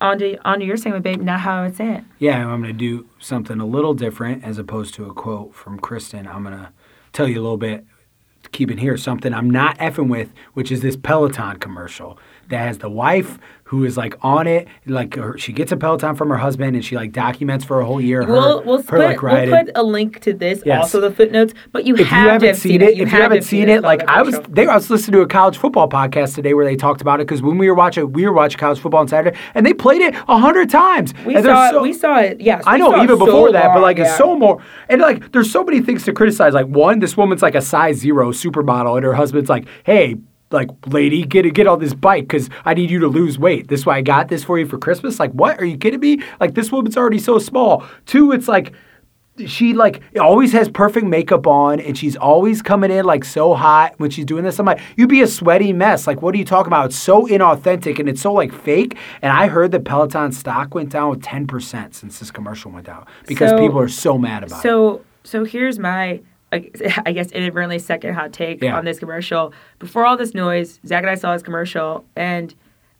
[0.00, 1.20] On to on to your segment, babe.
[1.22, 2.04] Not how I would say it.
[2.18, 5.78] Yeah, I'm going to do something a little different as opposed to a quote from
[5.78, 6.26] Kristen.
[6.26, 6.70] I'm going to
[7.12, 7.86] tell you a little bit,
[8.42, 12.78] keep keeping here, something I'm not effing with, which is this Peloton commercial that has
[12.78, 13.38] the wife
[13.74, 14.68] who is like on it.
[14.86, 17.84] Like her, she gets a Peloton from her husband and she like documents for a
[17.84, 18.22] whole year.
[18.22, 20.82] Her, We'll we'll her put like we'll put a link to this Yes.
[20.82, 21.54] also the footnotes.
[21.72, 23.68] But you if have you haven't have seen it, if you have to haven't seen
[23.68, 26.64] it, like I was, they, I was listening to a college football podcast today where
[26.64, 29.08] they talked about it because when we were watching, we were watching college football on
[29.08, 31.12] Saturday, and they played it a hundred times.
[31.26, 31.82] We saw so- it.
[31.82, 32.40] We saw it.
[32.40, 35.00] Yes, I know it even so before that, but long, like it's so more and
[35.00, 36.54] like there's so many things to criticize.
[36.54, 40.16] Like one, this woman's like a size zero supermodel, and her husband's like, "Hey,
[40.50, 43.68] like lady, get get on this bike because I need you to lose weight.
[43.68, 45.60] This is why I got this for you for Christmas." Like, what?
[45.60, 46.22] Are you kidding me?
[46.40, 47.84] Like this woman's already so small.
[48.06, 48.72] Two, it's like
[49.46, 53.94] she like always has perfect makeup on and she's always coming in like so hot
[53.98, 54.60] when she's doing this.
[54.60, 56.06] I'm like, you'd be a sweaty mess.
[56.06, 56.86] Like, what are you talking about?
[56.86, 58.96] It's so inauthentic and it's so like fake.
[59.22, 63.08] And I heard that Peloton stock went down with 10% since this commercial went out
[63.26, 64.62] because So- people are so mad about it.
[64.62, 66.20] So so here's my
[67.06, 68.76] I guess inadvertently second hot take Yeah.
[68.76, 69.52] on this commercial.
[69.78, 72.54] Before all this noise, Zach and I saw this commercial and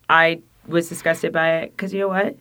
[0.08, 2.36] I was disgusted by it because you know what?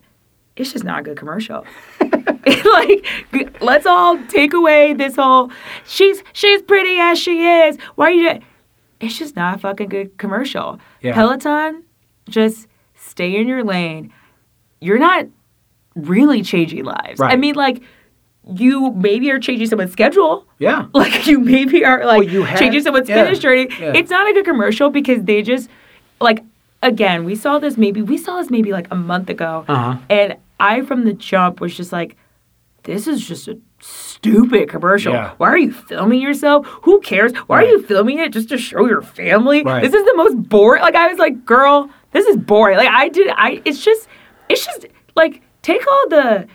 [0.56, 1.64] It's just not a good commercial.
[2.64, 3.06] like,
[3.60, 5.50] let's all take away this whole
[5.86, 7.78] she's she's pretty as she is.
[7.94, 8.34] Why are you?
[8.34, 8.40] do-"
[9.00, 10.78] It's just not a fucking good commercial.
[11.02, 11.14] Yeah.
[11.14, 11.84] Peloton,
[12.28, 14.12] just stay in your lane.
[14.80, 15.26] You're not
[15.94, 17.20] really changing lives.
[17.20, 17.82] I mean, like,
[18.54, 20.46] you maybe are changing someone's schedule.
[20.58, 20.86] yeah.
[20.94, 23.68] Like, you maybe are like Well, you have- changing someone's yeah, fitness journey.
[23.80, 23.92] yeah.
[23.94, 25.68] It's not a good commercial because they just,
[26.20, 26.44] like,
[26.82, 29.64] again, we saw this maybe, we saw this maybe like a month ago.
[29.68, 29.98] Uh-huh.
[30.10, 32.16] And I, from the jump, was just like,
[32.82, 35.14] this is just a stupid commercial.
[35.14, 35.32] Yeah.
[35.38, 36.66] Why are you filming yourself?
[36.82, 37.32] Who cares?
[37.46, 37.66] Why Right.
[37.66, 39.62] are you filming it just to show your family?
[39.62, 39.82] Right.
[39.82, 40.82] This is the most boring.
[40.82, 42.76] Like I was like, girl, this is boring.
[42.76, 43.30] Like I did.
[43.34, 43.62] I.
[43.64, 44.06] It's just.
[44.50, 44.86] It's just
[45.16, 46.46] like take all the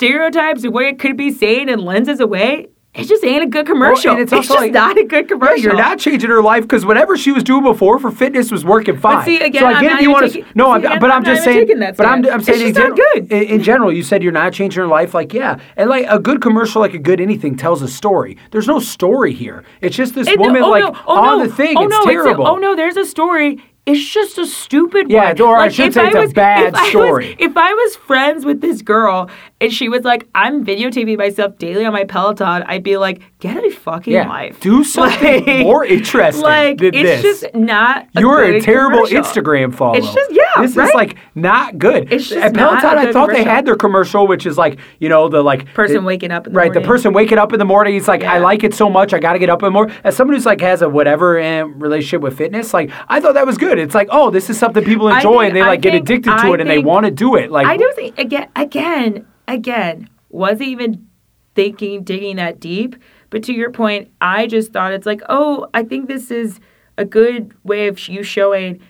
[0.00, 2.68] stereotypes and what it could be saying and lenses away.
[2.94, 4.10] It just ain't a good commercial.
[4.12, 5.58] and it's it's also just like- not a good Yeah, commercial.
[5.64, 8.96] you're not changing her life because whatever she was doing before for fitness was working
[8.98, 9.16] fine.
[9.16, 10.44] But see, again, so I I'm get if you want to.
[10.54, 11.66] No, I'm, again, but I'm I'm just saying.
[11.78, 12.24] but I'm.
[12.26, 13.32] I'm It's saying in, just not gen- good.
[13.32, 15.12] in, in general, you said you're not changing her life.
[15.14, 18.38] Like, yeah, and like a good commercial, like a good anything, tells a story.
[18.50, 19.62] There's no story here.
[19.82, 21.76] It's just this And- woman oh, like no, oh, on no, the thing.
[21.76, 22.44] Oh it's no, terrible.
[22.44, 23.62] It's a, oh no, there's a story.
[23.86, 25.40] It's just a stupid Yeah, one.
[25.42, 27.36] or I should say it's a bad if I was- story.
[27.38, 29.30] if I was friends with this girl
[29.60, 33.64] and she was like, "I'm videotaping myself daily on my Peloton," I'd be like, "Get
[33.64, 34.58] a fucking yeah, life.
[34.58, 37.40] do something Like- more interesting Like than it's this.
[37.42, 38.08] just not.
[38.16, 39.22] A You're a terrible commercial.
[39.42, 39.94] Instagram follow.
[39.96, 40.88] It's just- yeah, This right?
[40.88, 42.12] is like not good.
[42.12, 45.08] It's just At not Peloton, I thought they had their commercial, which is like you
[45.08, 46.66] know the like Person the- waking up in the right.
[46.66, 46.82] morning.
[46.82, 47.94] The person waking up in the morning.
[47.94, 49.94] He's like, I like it so much, I got to get up in the morning.
[50.02, 53.46] As someone who's like has a whatever um, relationship with fitness, like I thought that
[53.46, 53.75] was good.
[53.78, 56.04] It's like, oh, this is something people enjoy, think- and they I like get think-
[56.04, 57.50] addicted to I it, and they want to do it.
[57.50, 61.06] Like I do think again, again, again, wasn't even
[61.54, 62.96] thinking, digging that deep.
[63.30, 66.60] But to your point, I just thought it's like, oh, I think this is
[66.98, 68.80] a good way of you showing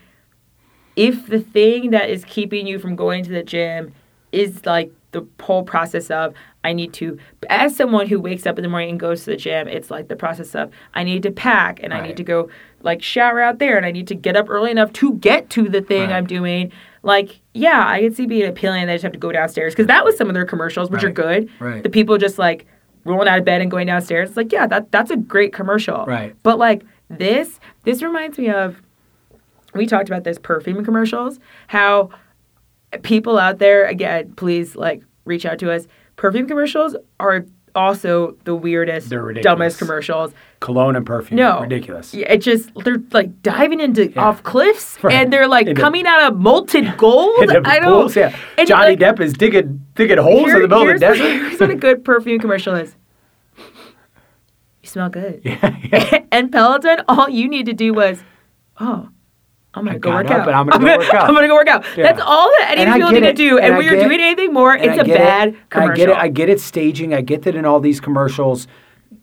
[0.94, 3.92] if the thing that is keeping you from going to the gym
[4.32, 6.34] is like the whole process of
[6.66, 9.36] I need to as someone who wakes up in the morning and goes to the
[9.36, 12.48] gym, it's like the process of I need to pack and I need to go
[12.82, 15.68] like shower out there and I need to get up early enough to get to
[15.68, 16.16] the thing Right.
[16.16, 16.72] I'm doing.
[17.02, 19.86] Like, yeah, I could see being appealing and they just have to go downstairs because
[19.86, 21.48] that was some of their commercials, which are good.
[21.60, 21.82] Right.
[21.82, 22.66] The people just like
[23.04, 24.30] rolling out of bed and going downstairs.
[24.30, 26.04] It's like, yeah, that that's a great commercial.
[26.04, 26.34] Right.
[26.42, 28.82] But like this, this reminds me of
[29.74, 31.38] we talked about this perfume commercials,
[31.68, 32.10] how
[33.02, 35.86] people out there, again, please like reach out to us.
[36.16, 40.32] Perfume commercials are also the weirdest, dumbest commercials.
[40.60, 41.36] cologne and perfume.
[41.36, 42.14] No, ridiculous.
[42.14, 45.12] Yeah, It just they're like diving into off cliffs Right.
[45.14, 47.34] and they're like Into- coming out of molten gold.
[47.50, 47.84] I don't.
[47.84, 48.34] pools, yeah.
[48.56, 51.22] and, Johnny like, Depp is digging digging holes in the middle of the desert.
[51.24, 52.96] What, here's what a good perfume commercial is.
[54.82, 55.40] You smell good.
[55.44, 56.24] yeah, yeah.
[56.32, 58.22] and Peloton, all you need to do was,
[58.80, 59.10] oh,
[59.76, 60.48] I'm gonna I go work out.
[60.48, 61.28] and I'm gonna go work out.
[61.28, 61.84] I'm gonna go work out.
[61.96, 62.04] Yeah.
[62.04, 63.56] That's all that any And of I people need to do.
[63.58, 65.70] And And, when you're doing anything more, it's a bad it.
[65.70, 65.92] commercial.
[65.92, 66.16] I get it.
[66.16, 66.60] I get it.
[66.60, 67.14] Staging.
[67.14, 68.66] I get that in all these commercials,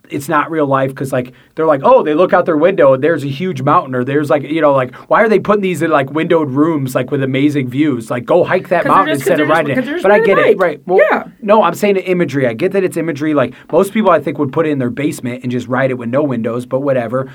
[0.10, 3.04] it's not real life because like they're like, oh, they look out their window and
[3.04, 5.82] there's a huge mountain, or there's like you know like why are they putting these
[5.82, 8.12] in like windowed rooms like with amazing views?
[8.12, 10.04] Like go hike that mountain just- instead of just- riding they're it.
[10.04, 10.58] But I get it.
[10.58, 10.82] Right.
[10.86, 11.24] Well, Yeah.
[11.42, 12.46] No, I'm saying imagery.
[12.48, 13.34] I get that it's imagery.
[13.34, 15.96] Like most people, I think would put it in their basement and just ride it
[15.96, 16.66] with no windows.
[16.68, 17.32] But whatever.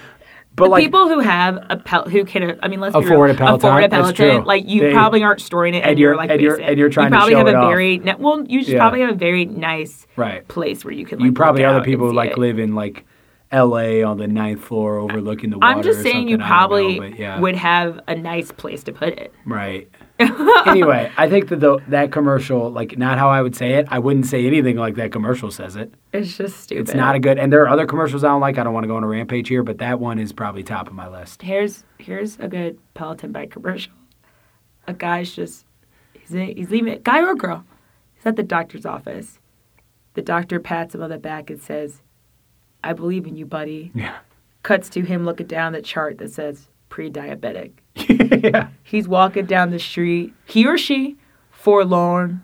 [0.58, 3.18] But like people who have a pel- who can I mean let's Afford be a
[3.18, 4.46] real, Peloton, afford a that's Peloton true.
[4.46, 7.06] like you They- probably aren't storing it and you're- like and you're- and you're trying
[7.06, 8.78] you to probably show have a very ne- well you just Yeah.
[8.78, 10.46] probably have a very nice Right.
[10.48, 12.38] place where you can like you probably other people like it.
[12.38, 13.04] live in like
[13.50, 14.02] L.A.
[14.02, 15.72] on the ninth floor overlooking the water.
[15.78, 17.40] I'm just saying you know, probably but yeah.
[17.40, 19.32] would have a nice place to put it.
[19.46, 19.88] Right.
[20.18, 23.86] Anyway, I think that the, that commercial, like, not how I would say it.
[23.90, 25.94] I wouldn't say anything like that commercial says it.
[26.12, 26.88] It's just stupid.
[26.88, 27.38] It's not a good.
[27.38, 28.58] And there are other commercials I don't like.
[28.58, 30.88] I don't want to go on a rampage here, but that one is probably top
[30.88, 31.42] of my list.
[31.42, 33.92] Here's here's a good Peloton bike commercial.
[34.86, 35.66] A guy's just
[36.14, 37.64] he's in, he's leaving guy or girl.
[38.14, 39.38] He's at the doctor's office.
[40.14, 42.02] The doctor pats him on the back and says,
[42.82, 44.16] "I believe in you, buddy." Yeah.
[44.62, 47.72] Cuts to him looking down the chart that says pre-diabetic.
[48.08, 48.68] yeah.
[48.82, 50.34] He's walking down the street.
[50.46, 51.16] He or she,
[51.50, 52.42] forlorn.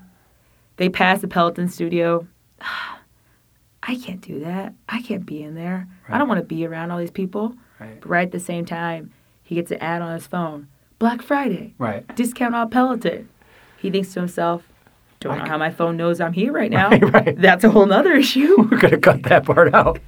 [0.77, 2.27] They pass the Peloton studio.
[3.87, 4.73] I can't do that.
[4.89, 5.87] I can't be in there.
[6.09, 7.55] I don't want to be around all these people.
[7.79, 8.01] Right.
[8.01, 10.69] But right at the same time, he gets an ad on his phone.
[10.99, 11.75] Black Friday.
[11.77, 12.07] Right.
[12.17, 13.29] Discount on Peloton.
[13.77, 14.63] He thinks to himself,
[15.21, 16.89] Don't know how my phone knows I'm here right now.
[16.91, 17.39] Right, right.
[17.39, 18.55] That's a whole nother issue.
[18.71, 19.99] We're gonna cut that part out.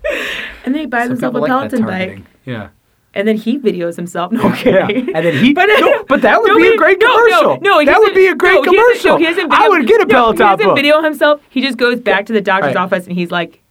[0.65, 2.23] and then he buys Some himself a like Peloton bike.
[2.47, 2.71] Yeah.
[3.17, 4.31] And then he videos himself.
[4.37, 5.53] No Yeah, and then he.
[5.55, 7.61] no, but that would No, be a great no, no, commercial.
[7.63, 9.11] No, he that would be a great no, commercial.
[9.13, 11.41] no, he doesn't I would get a no, He doesn't video himself.
[11.49, 12.77] He just goes back to the doctor's Right.
[12.85, 13.63] office and he's like,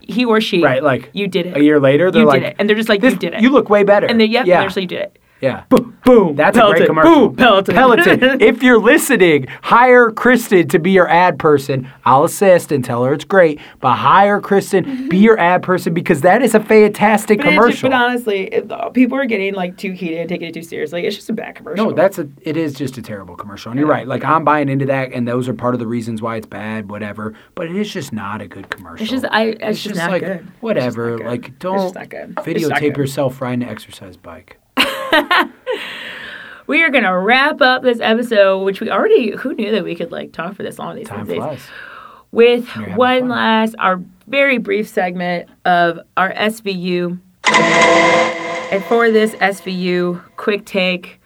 [0.00, 1.56] he or she, Right, like you did it.
[1.56, 3.34] A year later, they're you like, did it, and they're just like, this, you did
[3.34, 3.40] it.
[3.42, 4.06] You look way better.
[4.06, 5.18] and then yep, yeah, actually you did it.
[5.40, 5.64] Yeah.
[5.68, 6.36] Boom.
[6.36, 6.76] That's a Peloton.
[6.78, 7.28] great commercial.
[7.28, 7.36] Boom.
[7.36, 7.74] Peloton.
[7.74, 8.40] Peloton.
[8.40, 11.90] if you're listening, hire Kristen to be your ad person.
[12.04, 16.20] I'll assist and tell her it's great, but hire Kristen, be your ad person because
[16.20, 17.90] that is a fantastic But, it's- commercial.
[17.90, 21.04] but honestly, if, uh, people are getting like too heated and taking it too seriously.
[21.06, 21.86] It's just a bad commercial.
[21.86, 22.28] No, that's a.
[22.42, 24.06] It is just a terrible commercial, and you're right.
[24.06, 26.88] Like I'm buying into that, and those are part of the reasons why it's bad,
[26.88, 27.34] whatever.
[27.54, 29.02] But it is just not a good commercial.
[29.02, 29.56] It's just I.
[29.60, 30.30] It's, just, not like good.
[30.36, 31.10] It's just whatever.
[31.10, 31.26] not good.
[31.26, 32.28] Like don't just not good.
[32.28, 32.96] It's not videotape good.
[32.98, 34.58] yourself riding an exercise bike.
[36.66, 39.30] We are gonna wrap up this episode, which we already.
[39.36, 41.36] Who knew that we could like talk for this long these Time days?
[41.36, 41.62] flies.
[42.32, 43.28] With one fun.
[43.28, 47.20] last, our very brief segment of our SVU.
[48.72, 51.20] And for this SVU quick take,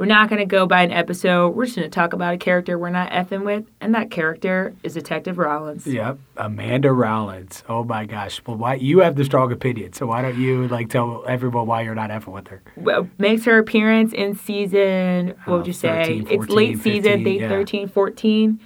[0.00, 1.50] we're not going to go by an episode.
[1.50, 4.74] We're just going to talk about a character we're not effing with, and that character
[4.82, 5.86] is Detective Rollins.
[5.86, 7.62] Yep, Amanda Rollins.
[7.68, 8.40] Oh my gosh.
[8.46, 9.92] Well, why you have the strong opinion?
[9.92, 12.62] So why don't you like tell everyone why you're not effing with her?
[12.76, 16.04] Well, makes her appearance in season, what would Oh, you say?
[16.04, 17.48] 13, it's 14, late season, 15, late yeah.
[17.50, 18.60] 13, 14.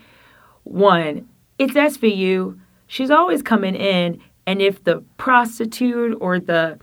[0.63, 1.29] One,
[1.59, 2.61] it's SVU.
[2.87, 6.79] She's always coming in, and if the prostitute or the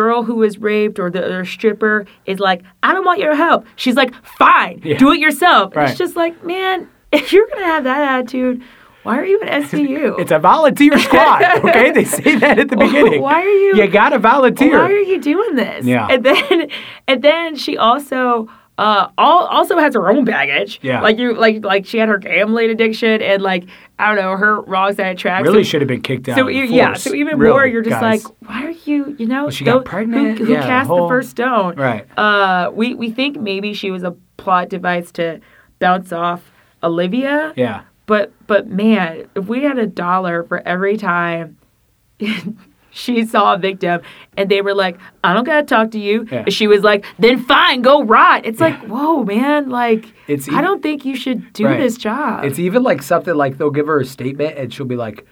[0.00, 3.66] girl who was raped or the or stripper is like, I don't want your help,
[3.76, 4.98] she's like, fine, Yeah.
[4.98, 5.74] do it yourself.
[5.74, 5.88] Right.
[5.88, 8.62] It's just like, man, if you're going to have that attitude,
[9.04, 10.18] why are you at SVU?
[10.22, 11.42] It's a volunteer squad.
[11.64, 13.22] Okay, they say that at the beginning.
[13.22, 14.78] Why are you- You gotta volunteer.
[14.80, 15.84] Why are you doing this?
[15.86, 16.08] Yeah.
[16.10, 16.68] And then
[17.08, 18.48] and then she also
[18.78, 20.80] uh all, also has her own baggage.
[20.82, 21.00] Yeah.
[21.00, 23.64] Like you like like she had her gambling addiction and like
[23.98, 25.46] I don't know, her wrong side of tracks.
[25.48, 26.36] really should have been kicked out.
[26.36, 28.22] so the yeah, so even Really, more, you're just guys.
[28.24, 30.38] like, why are you, you know, she got pregnant?
[30.38, 31.76] Who, who Yeah, the cast whole- the first stone?
[31.76, 32.06] Right.
[32.18, 35.40] Uh, we we think maybe she was a plot device to
[35.78, 36.52] bounce off
[36.82, 37.54] Olivia.
[37.56, 37.84] Yeah.
[38.04, 41.56] But but man, if we had a dollar for every time
[42.96, 44.00] she saw a victim
[44.36, 46.26] and they were like, I don't gotta talk to you.
[46.30, 46.38] Yeah.
[46.46, 48.46] And she was like, then fine, go rot.
[48.46, 51.78] It's like, whoa, man, like It's I don't think you should do Right.
[51.78, 52.44] this job.
[52.44, 55.26] It's even like something like they'll give her a statement and she'll be like,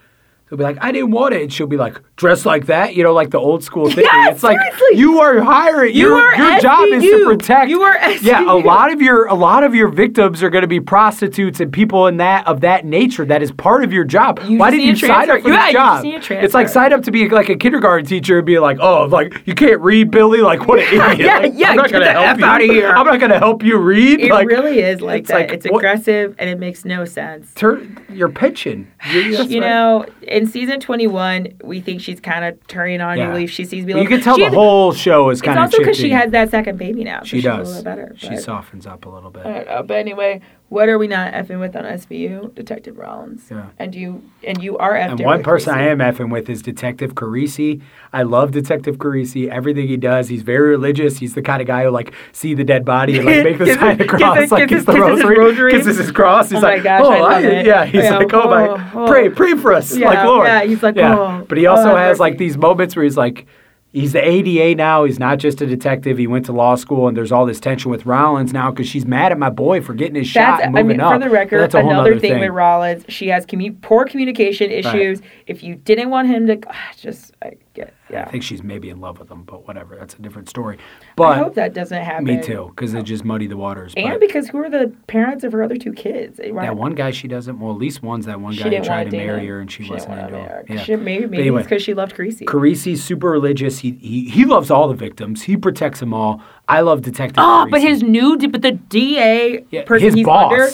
[0.56, 1.42] they'll be like, I didn't want it.
[1.42, 4.04] And she'll be like, dress like that, you know, like the old school thing.
[4.04, 4.58] Yeah, it's like
[4.92, 5.94] you are hiring.
[5.94, 7.70] You your are your job is to protect.
[7.70, 8.64] You are Yeah, a SVU.
[8.64, 12.06] lot of your a lot of your victims are going to be prostitutes and people
[12.06, 13.24] in that of that nature.
[13.24, 14.40] That is part of your job.
[14.46, 16.04] You Why did need you sign up for Yeah, this job?
[16.04, 18.58] just need a It's like sign up to be like a kindergarten teacher and be
[18.58, 20.40] like, oh, like you can't read, Billy.
[20.40, 21.18] Like what an idiot.
[21.18, 22.44] Yeah, Like, yeah, I'm not gonna the help F you.
[22.44, 22.90] outta here.
[22.90, 24.20] I'm not going to help you read.
[24.20, 25.34] it like, really is like it's that.
[25.34, 27.52] like, it's what- aggressive and it makes no sense.
[27.54, 28.86] Turn, you're pitching.
[29.14, 29.68] You, that's you right.
[29.68, 30.06] know,
[30.44, 33.28] in season 21, we think she's kind of turning on Yeah.
[33.28, 33.50] new leaf.
[33.50, 34.00] She sees me.
[34.00, 36.30] You can tell the had- whole show is kind of It's also because she has
[36.32, 37.20] that second baby now.
[37.20, 37.68] so She she's A does.
[37.68, 38.12] little better.
[38.16, 39.46] she softens up a little bit.
[39.46, 40.40] I don't know, but anyway,
[40.70, 42.52] what are we not effing with on SVU?
[42.54, 43.46] Detective Rollins.
[43.50, 43.66] Yeah.
[43.78, 45.10] And you and you are effing.
[45.12, 47.80] And one person I am effing with is Detective Carisi.
[48.12, 49.48] I love Detective Carisi.
[49.48, 51.18] Everything he does, he's very religious.
[51.18, 53.74] He's the kind of guy who like see the dead body and like make the
[53.74, 55.38] sign of the cross, kisses- like kisses- the rosary.
[55.38, 55.70] rosary.
[55.72, 56.50] Kisses his cross.
[56.50, 57.66] He's Oh my like, gosh, oh, I it.
[57.66, 57.84] yeah.
[57.84, 59.06] He's Yeah, like, oh, my, oh, oh.
[59.06, 60.46] pray, pray for us, Yeah, like Lord.
[60.48, 61.16] yeah, he's like, yeah.
[61.16, 63.46] oh, But he oh, also have has like these moments where he's like.
[63.94, 65.04] He's the ADA now.
[65.04, 66.18] He's not just a detective.
[66.18, 69.06] He went to law school, and there's all this tension with Rollins now because she's
[69.06, 71.12] mad at my boy for getting his shot That's, and I moving mean, up.
[71.12, 75.22] for the record, that's another nother thing, with Rollins, she has commu- poor communication issues.
[75.46, 76.60] If you didn't want him to,
[76.96, 78.24] just I get, yeah.
[78.26, 79.96] I think she's maybe in love with him, but whatever.
[79.96, 80.78] That's a different story.
[81.16, 82.24] But I hope that doesn't happen.
[82.24, 83.92] me too, because it just muddy the waters.
[83.96, 86.38] And but because who are the parents of her other two kids?
[86.38, 86.64] Right?
[86.66, 87.58] that one guy she doesn't.
[87.60, 89.48] Well, at least one's that one guy who tried to marry him.
[89.48, 90.58] her and she, didn't wasn't wanna into marry her.
[90.60, 90.66] it.
[90.70, 90.82] Yeah.
[90.82, 91.60] She- maybe maybe anyway.
[91.60, 92.44] it's because she loved Carisi.
[92.44, 93.78] Carisi's super religious.
[93.80, 95.42] He, he he loves all the victims.
[95.42, 96.40] He protects them all.
[96.68, 97.36] I love Detective.
[97.38, 100.52] Oh, but his new, but the DA Yeah, person his he's boss.
[100.52, 100.68] under.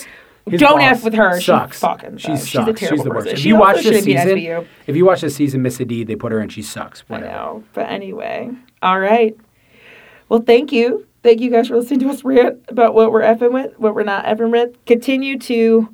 [0.51, 1.41] His don't F with her.
[1.41, 1.77] Sucks.
[1.77, 2.51] She fucking She sucks.
[2.51, 2.51] sucks.
[2.51, 3.25] She's a terrible the worst.
[3.27, 3.39] person.
[3.39, 4.39] If you watch this season,
[4.87, 6.49] if you watch this season, Miss D, they put her in.
[6.49, 7.03] she sucks.
[7.11, 7.65] I know.
[7.73, 8.51] But anyway,
[8.83, 9.37] all right.
[10.29, 11.07] Well, thank you.
[11.23, 14.05] Thank you guys for listening to us rant about what we're effing with, what we're
[14.05, 14.83] not effing with.
[14.87, 15.89] Continue to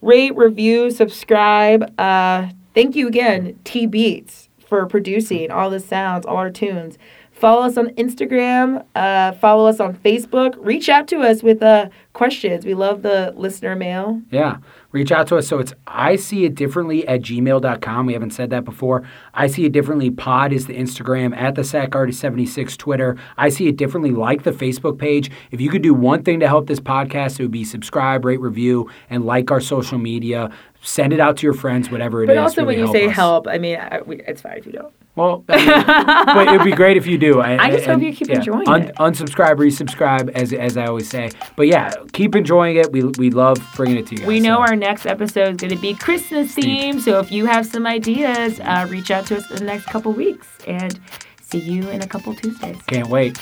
[0.00, 1.92] rate, review, subscribe.
[2.00, 6.96] Uh, thank you again, T Beats, for producing all the sounds, all our tunes.
[7.42, 8.84] Follow us on Instagram.
[8.94, 10.54] Uh, follow us on Facebook.
[10.58, 12.64] Reach out to us with uh, questions.
[12.64, 14.22] We love the listener mail.
[14.30, 14.58] Yeah.
[14.92, 15.48] reach out to us.
[15.48, 18.06] So it's I see it differently at gmail.com.
[18.06, 19.02] We haven't said that before.
[19.34, 20.08] I see it differently.
[20.08, 23.16] Pod is the Instagram at the Sack Artist 76 Twitter.
[23.36, 25.28] I see it differently, like the Facebook page.
[25.50, 28.40] If you could do one thing to help this podcast, it would be subscribe, rate,
[28.40, 30.48] review, and like our social media.
[30.80, 32.36] Send it out to your friends, whatever it is.
[32.36, 33.16] But also, really when you say us.
[33.16, 34.94] help, I mean, I, we, it's fine if you don't.
[35.14, 37.40] Well, I mean, but it'd be great if you do.
[37.42, 38.94] I just hope you keep enjoying it.
[38.96, 41.30] Unsubscribe, resubscribe, as as I always say.
[41.54, 42.90] But yeah, keep enjoying it.
[42.92, 44.18] We we love bringing it to you.
[44.20, 44.62] Guys, We know so.
[44.70, 48.58] our next episode is going to be Christmas themed, so if you have some ideas,
[48.60, 50.98] uh, reach out to us in the next couple weeks, and
[51.42, 52.80] see you in a couple Tuesdays.
[52.86, 53.38] Can't wait.